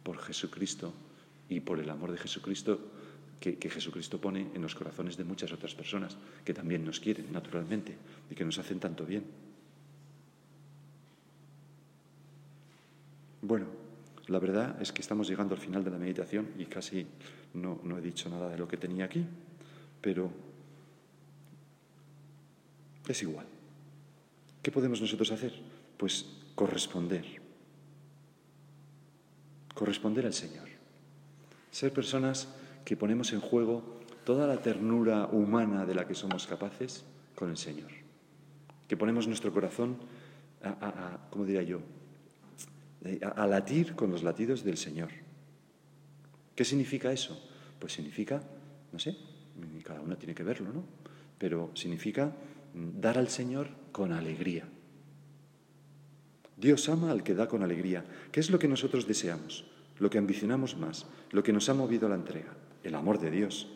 por 0.02 0.18
Jesucristo 0.18 0.92
y 1.50 1.60
por 1.60 1.80
el 1.80 1.90
amor 1.90 2.12
de 2.12 2.18
Jesucristo 2.18 2.80
que, 3.40 3.70
Jesucristo 3.70 4.20
pone 4.20 4.50
en 4.54 4.62
los 4.62 4.76
corazones 4.76 5.18
de 5.18 5.24
muchas 5.24 5.52
otras 5.52 5.76
personas 5.76 6.18
que 6.44 6.54
también 6.54 6.84
nos 6.84 7.00
quieren, 7.00 7.32
naturalmente, 7.32 7.96
y 8.30 8.36
que 8.36 8.46
nos 8.46 8.58
hacen 8.58 8.80
tanto 8.80 9.06
bien. 9.06 9.24
Bueno, 13.42 13.68
la 14.28 14.40
verdad 14.40 14.82
es 14.82 14.92
que 14.92 15.02
estamos 15.02 15.28
llegando 15.28 15.54
al 15.54 15.62
final 15.62 15.84
de 15.84 15.92
la 15.92 16.00
meditación 16.00 16.48
y 16.58 16.66
casi 16.66 17.06
no, 17.54 17.80
no 17.84 17.98
he 17.98 18.02
dicho 18.02 18.30
nada 18.30 18.50
de 18.50 18.58
lo 18.58 18.68
que 18.68 18.78
tenía 18.78 19.06
aquí, 19.06 19.24
pero 20.02 20.32
es 23.08 23.22
igual. 23.22 23.46
¿Qué 24.64 24.72
podemos 24.72 25.00
nosotros 25.00 25.32
hacer? 25.32 25.54
Pues 25.98 26.26
corresponder. 26.56 27.24
Corresponder 29.76 30.26
al 30.26 30.34
Señor. 30.34 30.70
Ser 31.70 31.94
personas 31.94 32.48
que 32.86 32.96
ponemos 32.96 33.34
en 33.34 33.42
juego 33.42 33.98
toda 34.24 34.48
la 34.48 34.58
ternura 34.58 35.28
humana 35.28 35.86
de 35.86 35.96
la 35.96 36.08
que 36.08 36.16
somos 36.16 36.48
capaces 36.48 37.04
con 37.36 37.50
el 37.50 37.58
Señor. 37.58 37.92
Que 38.88 38.96
ponemos 38.96 39.28
nuestro 39.28 39.52
corazón 39.52 39.98
a, 40.64 41.28
¿cómo 41.30 41.46
diría 41.46 41.64
yo? 41.64 41.82
A, 43.36 43.46
latir 43.48 43.96
con 43.96 44.12
los 44.12 44.24
latidos 44.24 44.64
del 44.64 44.78
Señor. 44.78 45.10
¿Qué 46.56 46.64
significa 46.64 47.12
eso? 47.12 47.38
Pues 47.80 47.94
significa, 47.94 48.42
no 48.94 49.00
sé, 49.00 49.18
cada 49.84 50.02
uno 50.02 50.16
tiene 50.18 50.34
que 50.34 50.44
verlo, 50.44 50.72
¿no? 50.72 50.84
Pero 51.38 51.72
significa 51.74 52.32
mm, 52.74 53.00
dar 53.00 53.18
al 53.18 53.30
Señor 53.30 53.70
con 53.92 54.14
alegría. 54.14 54.64
Dios 56.58 56.88
ama 56.88 57.12
al 57.12 57.24
que 57.24 57.36
da 57.36 57.48
con 57.48 57.64
alegría. 57.64 58.06
¿Qué 58.32 58.40
es 58.40 58.50
lo 58.50 58.58
que 58.58 58.68
nosotros 58.68 59.08
deseamos? 59.08 59.66
Lo 60.00 60.10
que 60.10 60.18
ambicionamos 60.18 60.78
más, 60.78 61.06
lo 61.32 61.44
que 61.44 61.54
nos 61.54 61.70
ha 61.70 61.74
movido 61.74 62.08
a 62.08 62.10
la 62.10 62.16
entrega 62.16 62.54
el 62.86 62.96
amor 62.96 63.20
de 63.20 63.32
Dios, 63.32 63.68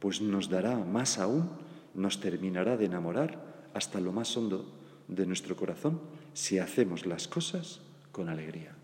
pues 0.00 0.20
nos 0.20 0.48
dará 0.48 0.76
más 0.76 1.18
aún, 1.18 1.48
nos 1.94 2.20
terminará 2.20 2.76
de 2.76 2.86
enamorar 2.86 3.68
hasta 3.72 4.00
lo 4.00 4.12
más 4.12 4.36
hondo 4.36 4.66
de 5.06 5.26
nuestro 5.26 5.56
corazón 5.56 6.00
si 6.34 6.58
hacemos 6.58 7.06
las 7.06 7.28
cosas 7.28 7.80
con 8.12 8.28
alegría. 8.28 8.74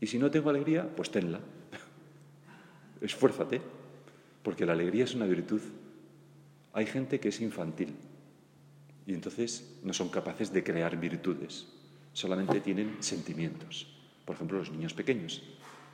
Y 0.00 0.06
si 0.06 0.18
no 0.18 0.30
tengo 0.30 0.50
alegría, 0.50 0.88
pues 0.96 1.10
tenla. 1.10 1.40
Esfuérzate, 3.00 3.60
porque 4.42 4.66
la 4.66 4.72
alegría 4.72 5.04
es 5.04 5.14
una 5.14 5.26
virtud. 5.26 5.60
Hay 6.72 6.86
gente 6.86 7.20
que 7.20 7.28
es 7.28 7.40
infantil 7.40 7.94
y 9.06 9.12
entonces 9.12 9.78
no 9.82 9.92
son 9.92 10.08
capaces 10.08 10.52
de 10.52 10.64
crear 10.64 10.98
virtudes, 10.98 11.66
solamente 12.12 12.60
tienen 12.60 12.96
sentimientos. 13.00 13.93
Por 14.24 14.36
ejemplo, 14.36 14.58
los 14.58 14.70
niños 14.70 14.94
pequeños 14.94 15.42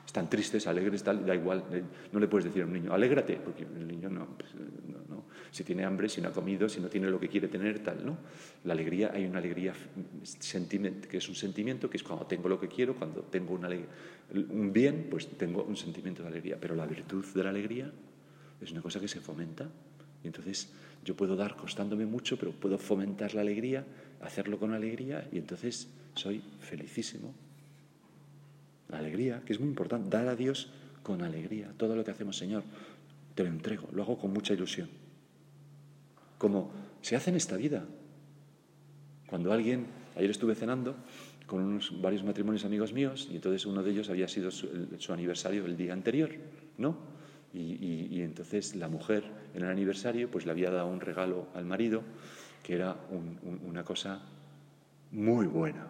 están 0.05 0.29
tristes, 0.29 0.67
alegres, 0.67 1.03
tal, 1.03 1.25
da 1.25 1.35
igual. 1.35 1.63
Eh, 1.71 1.83
no 2.11 2.19
le 2.19 2.27
puedes 2.27 2.45
decir 2.45 2.63
a 2.63 2.65
un 2.65 2.73
niño, 2.73 2.93
alégrate, 2.93 3.37
porque 3.37 3.63
el 3.63 3.87
niño 3.87 4.09
pues, 4.37 4.53
no, 4.55 5.15
no, 5.15 5.23
Si 5.51 5.63
tiene 5.63 5.85
hambre, 5.85 6.09
si 6.09 6.21
no 6.21 6.29
ha 6.29 6.31
comido, 6.31 6.67
si 6.67 6.79
no 6.79 6.87
tiene 6.87 7.09
lo 7.09 7.19
que 7.19 7.29
quiere 7.29 7.47
tener, 7.47 7.79
tal, 7.79 8.05
¿no? 8.05 8.17
La 8.65 8.73
alegría, 8.73 9.11
hay 9.13 9.25
una 9.25 9.39
alegría 9.39 9.73
que 9.73 11.17
es 11.17 11.29
un 11.29 11.35
sentimiento, 11.35 11.89
que 11.89 11.97
es 11.97 12.03
cuando 12.03 12.25
tengo 12.25 12.49
lo 12.49 12.59
que 12.59 12.67
quiero, 12.67 12.95
cuando 12.95 13.21
tengo 13.21 13.53
una, 13.53 13.69
un 13.69 14.73
bien, 14.73 15.07
pues 15.09 15.27
tengo 15.37 15.63
un 15.63 15.77
sentimiento 15.77 16.23
de 16.23 16.29
alegría. 16.29 16.57
Pero 16.59 16.75
la 16.75 16.85
virtud 16.85 17.25
de 17.33 17.43
la 17.43 17.49
alegría 17.49 17.91
es 18.59 18.71
una 18.71 18.81
cosa 18.81 18.99
que 18.99 19.07
se 19.07 19.21
fomenta. 19.21 19.69
Y 20.23 20.27
entonces 20.27 20.71
yo 21.03 21.15
puedo 21.15 21.35
dar 21.35 21.55
costándome 21.55 22.05
mucho, 22.05 22.37
pero 22.37 22.51
puedo 22.51 22.77
fomentar 22.77 23.33
la 23.33 23.41
alegría, 23.41 23.85
hacerlo 24.21 24.59
con 24.59 24.73
alegría, 24.73 25.27
y 25.31 25.37
entonces 25.37 25.89
soy 26.13 26.43
felicísimo, 26.59 27.33
la 28.91 28.99
alegría, 28.99 29.41
que 29.45 29.53
es 29.53 29.59
muy 29.59 29.69
importante, 29.69 30.09
dar 30.09 30.27
a 30.27 30.35
Dios 30.35 30.69
con 31.01 31.23
alegría. 31.23 31.73
Todo 31.77 31.95
lo 31.95 32.03
que 32.03 32.11
hacemos, 32.11 32.37
Señor, 32.37 32.63
te 33.33 33.43
lo 33.43 33.49
entrego, 33.49 33.87
lo 33.93 34.03
hago 34.03 34.17
con 34.17 34.31
mucha 34.31 34.53
ilusión. 34.53 34.89
Como 36.37 36.71
se 37.01 37.15
hace 37.15 37.29
en 37.29 37.37
esta 37.37 37.55
vida. 37.57 37.85
Cuando 39.27 39.53
alguien, 39.53 39.87
ayer 40.15 40.29
estuve 40.29 40.55
cenando 40.55 40.95
con 41.47 41.61
unos, 41.61 42.01
varios 42.01 42.23
matrimonios 42.23 42.65
amigos 42.65 42.93
míos 42.93 43.27
y 43.31 43.35
entonces 43.35 43.65
uno 43.65 43.81
de 43.83 43.91
ellos 43.91 44.09
había 44.09 44.27
sido 44.27 44.51
su, 44.51 44.67
aniversario 45.09 45.65
el 45.65 45.77
día 45.77 45.93
anterior, 45.93 46.29
¿no? 46.77 46.97
Y, 47.53 48.21
entonces 48.21 48.75
la 48.75 48.87
mujer 48.87 49.25
en 49.53 49.63
el 49.63 49.69
aniversario 49.69 50.31
pues 50.31 50.45
le 50.45 50.51
había 50.51 50.71
dado 50.71 50.87
un 50.87 51.01
regalo 51.01 51.47
al 51.53 51.65
marido 51.65 52.03
que 52.63 52.75
era 52.75 52.95
una 53.65 53.83
cosa 53.83 54.21
muy 55.11 55.47
buena 55.47 55.87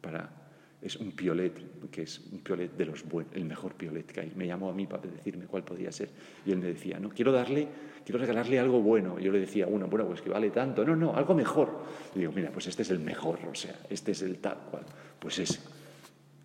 para 0.00 0.45
es 0.82 0.96
un 0.96 1.12
piolet, 1.12 1.88
que 1.90 2.02
es 2.02 2.20
un 2.30 2.40
piolet 2.40 2.76
de 2.76 2.84
los 2.84 3.04
buenos, 3.04 3.34
el 3.34 3.44
mejor 3.44 3.74
piolet 3.74 4.06
que 4.06 4.20
hay. 4.20 4.32
Me 4.36 4.46
llamó 4.46 4.70
a 4.70 4.72
mí 4.72 4.86
para 4.86 5.02
decirme 5.02 5.46
cuál 5.46 5.64
podía 5.64 5.90
ser. 5.90 6.10
Y 6.44 6.52
él 6.52 6.58
me 6.58 6.66
decía, 6.66 6.98
no, 6.98 7.08
quiero 7.10 7.32
darle, 7.32 7.66
quiero 8.04 8.18
regalarle 8.20 8.58
algo 8.58 8.80
bueno. 8.80 9.18
Y 9.18 9.24
yo 9.24 9.32
le 9.32 9.40
decía, 9.40 9.66
uno, 9.66 9.88
bueno, 9.88 10.06
pues 10.06 10.20
que 10.20 10.30
vale 10.30 10.50
tanto. 10.50 10.84
No, 10.84 10.94
no, 10.94 11.14
algo 11.14 11.34
mejor. 11.34 11.84
Y 12.14 12.20
digo, 12.20 12.32
mira, 12.32 12.50
pues 12.50 12.66
este 12.66 12.82
es 12.82 12.90
el 12.90 13.00
mejor, 13.00 13.38
o 13.50 13.54
sea, 13.54 13.74
este 13.90 14.12
es 14.12 14.22
el 14.22 14.38
tal 14.38 14.58
cual. 14.70 14.84
Pues 15.18 15.38
ese. 15.38 15.60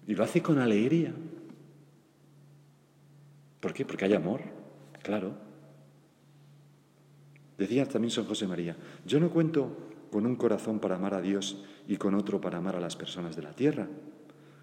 Y 0.07 0.15
lo 0.15 0.23
hace 0.23 0.41
con 0.41 0.57
alegría. 0.59 1.13
¿Por 3.59 3.73
qué? 3.73 3.85
Porque 3.85 4.05
hay 4.05 4.13
amor, 4.13 4.41
claro. 5.03 5.35
Decía 7.57 7.85
también 7.85 8.09
San 8.09 8.25
José 8.25 8.47
María, 8.47 8.75
yo 9.05 9.19
no 9.19 9.29
cuento 9.29 9.77
con 10.11 10.25
un 10.25 10.35
corazón 10.35 10.79
para 10.79 10.95
amar 10.95 11.13
a 11.13 11.21
Dios 11.21 11.63
y 11.87 11.97
con 11.97 12.15
otro 12.15 12.41
para 12.41 12.57
amar 12.57 12.75
a 12.75 12.79
las 12.79 12.95
personas 12.95 13.35
de 13.35 13.43
la 13.43 13.53
tierra. 13.53 13.87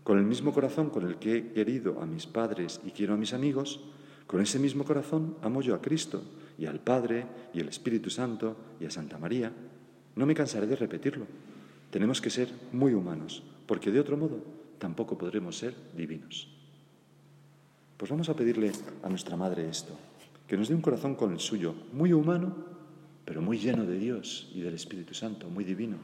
Con 0.02 0.18
el 0.18 0.24
mismo 0.24 0.52
corazón 0.52 0.90
con 0.90 1.06
el 1.06 1.16
que 1.16 1.36
he 1.36 1.52
querido 1.52 2.00
a 2.00 2.06
mis 2.06 2.26
padres 2.26 2.80
y 2.84 2.90
quiero 2.90 3.14
a 3.14 3.16
mis 3.16 3.34
amigos, 3.34 3.80
con 4.26 4.40
ese 4.40 4.58
mismo 4.58 4.84
corazón 4.84 5.36
amo 5.42 5.62
yo 5.62 5.74
a 5.74 5.80
Cristo 5.80 6.22
y 6.58 6.66
al 6.66 6.80
Padre 6.80 7.26
y 7.54 7.60
al 7.60 7.68
Espíritu 7.68 8.10
Santo 8.10 8.56
y 8.80 8.84
a 8.84 8.90
Santa 8.90 9.16
María. 9.18 9.52
No 10.16 10.26
me 10.26 10.34
cansaré 10.34 10.66
de 10.66 10.76
repetirlo. 10.76 11.26
Tenemos 11.90 12.20
que 12.20 12.28
ser 12.28 12.52
muy 12.72 12.92
humanos, 12.92 13.42
porque 13.66 13.90
de 13.90 14.00
otro 14.00 14.16
modo 14.16 14.42
tampoco 14.78 15.16
podremos 15.16 15.56
ser 15.56 15.74
divinos. 15.96 16.48
Pues 17.96 18.10
vamos 18.10 18.28
a 18.28 18.36
pedirle 18.36 18.72
a 19.02 19.08
nuestra 19.08 19.36
Madre 19.36 19.68
esto, 19.68 19.96
que 20.46 20.56
nos 20.56 20.68
dé 20.68 20.74
un 20.74 20.82
corazón 20.82 21.14
con 21.14 21.32
el 21.32 21.40
suyo, 21.40 21.74
muy 21.92 22.12
humano, 22.12 22.54
pero 23.24 23.42
muy 23.42 23.58
lleno 23.58 23.84
de 23.84 23.98
Dios 23.98 24.50
y 24.54 24.60
del 24.60 24.74
Espíritu 24.74 25.14
Santo, 25.14 25.48
muy 25.48 25.64
divino. 25.64 25.96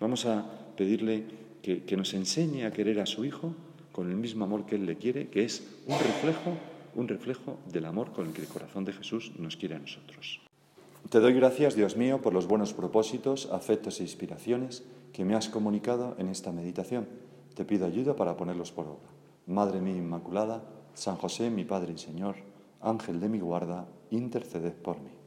Vamos 0.00 0.26
a 0.26 0.44
pedirle 0.76 1.24
que, 1.62 1.96
nos 1.96 2.14
enseñe 2.14 2.64
a 2.64 2.72
querer 2.72 3.00
a 3.00 3.06
su 3.06 3.24
Hijo 3.24 3.54
con 3.92 4.10
el 4.10 4.16
mismo 4.16 4.44
amor 4.44 4.66
que 4.66 4.76
Él 4.76 4.86
le 4.86 4.96
quiere, 4.96 5.28
que 5.28 5.44
es 5.44 5.62
un 5.86 5.98
reflejo, 5.98 6.56
un 6.94 7.08
reflejo 7.08 7.58
del 7.70 7.84
amor 7.84 8.12
con 8.12 8.26
el 8.26 8.32
que 8.32 8.42
el 8.42 8.48
corazón 8.48 8.84
de 8.84 8.92
Jesús 8.92 9.32
nos 9.38 9.56
quiere 9.56 9.74
a 9.74 9.78
nosotros. 9.78 10.40
Te 11.10 11.20
doy 11.20 11.32
gracias, 11.32 11.74
Dios 11.74 11.96
mío, 11.96 12.20
por 12.20 12.32
los 12.34 12.46
buenos 12.46 12.74
propósitos, 12.74 13.48
afectos 13.50 14.00
e 14.00 14.02
inspiraciones 14.02 14.84
que 15.12 15.24
me 15.24 15.34
has 15.34 15.48
comunicado 15.48 16.14
en 16.18 16.28
esta 16.28 16.52
meditación. 16.52 17.08
Te 17.54 17.64
pido 17.64 17.86
ayuda 17.86 18.14
para 18.14 18.36
ponerlos 18.36 18.72
por 18.72 18.86
obra. 18.86 19.08
Madre 19.46 19.80
mía 19.80 19.96
Inmaculada, 19.96 20.62
San 20.94 21.16
José, 21.16 21.50
mi 21.50 21.64
Padre 21.64 21.94
y 21.94 21.98
Señor, 21.98 22.36
Ángel 22.80 23.20
de 23.20 23.28
mi 23.28 23.40
guarda, 23.40 23.88
interceded 24.10 24.74
por 24.74 25.00
mí. 25.00 25.17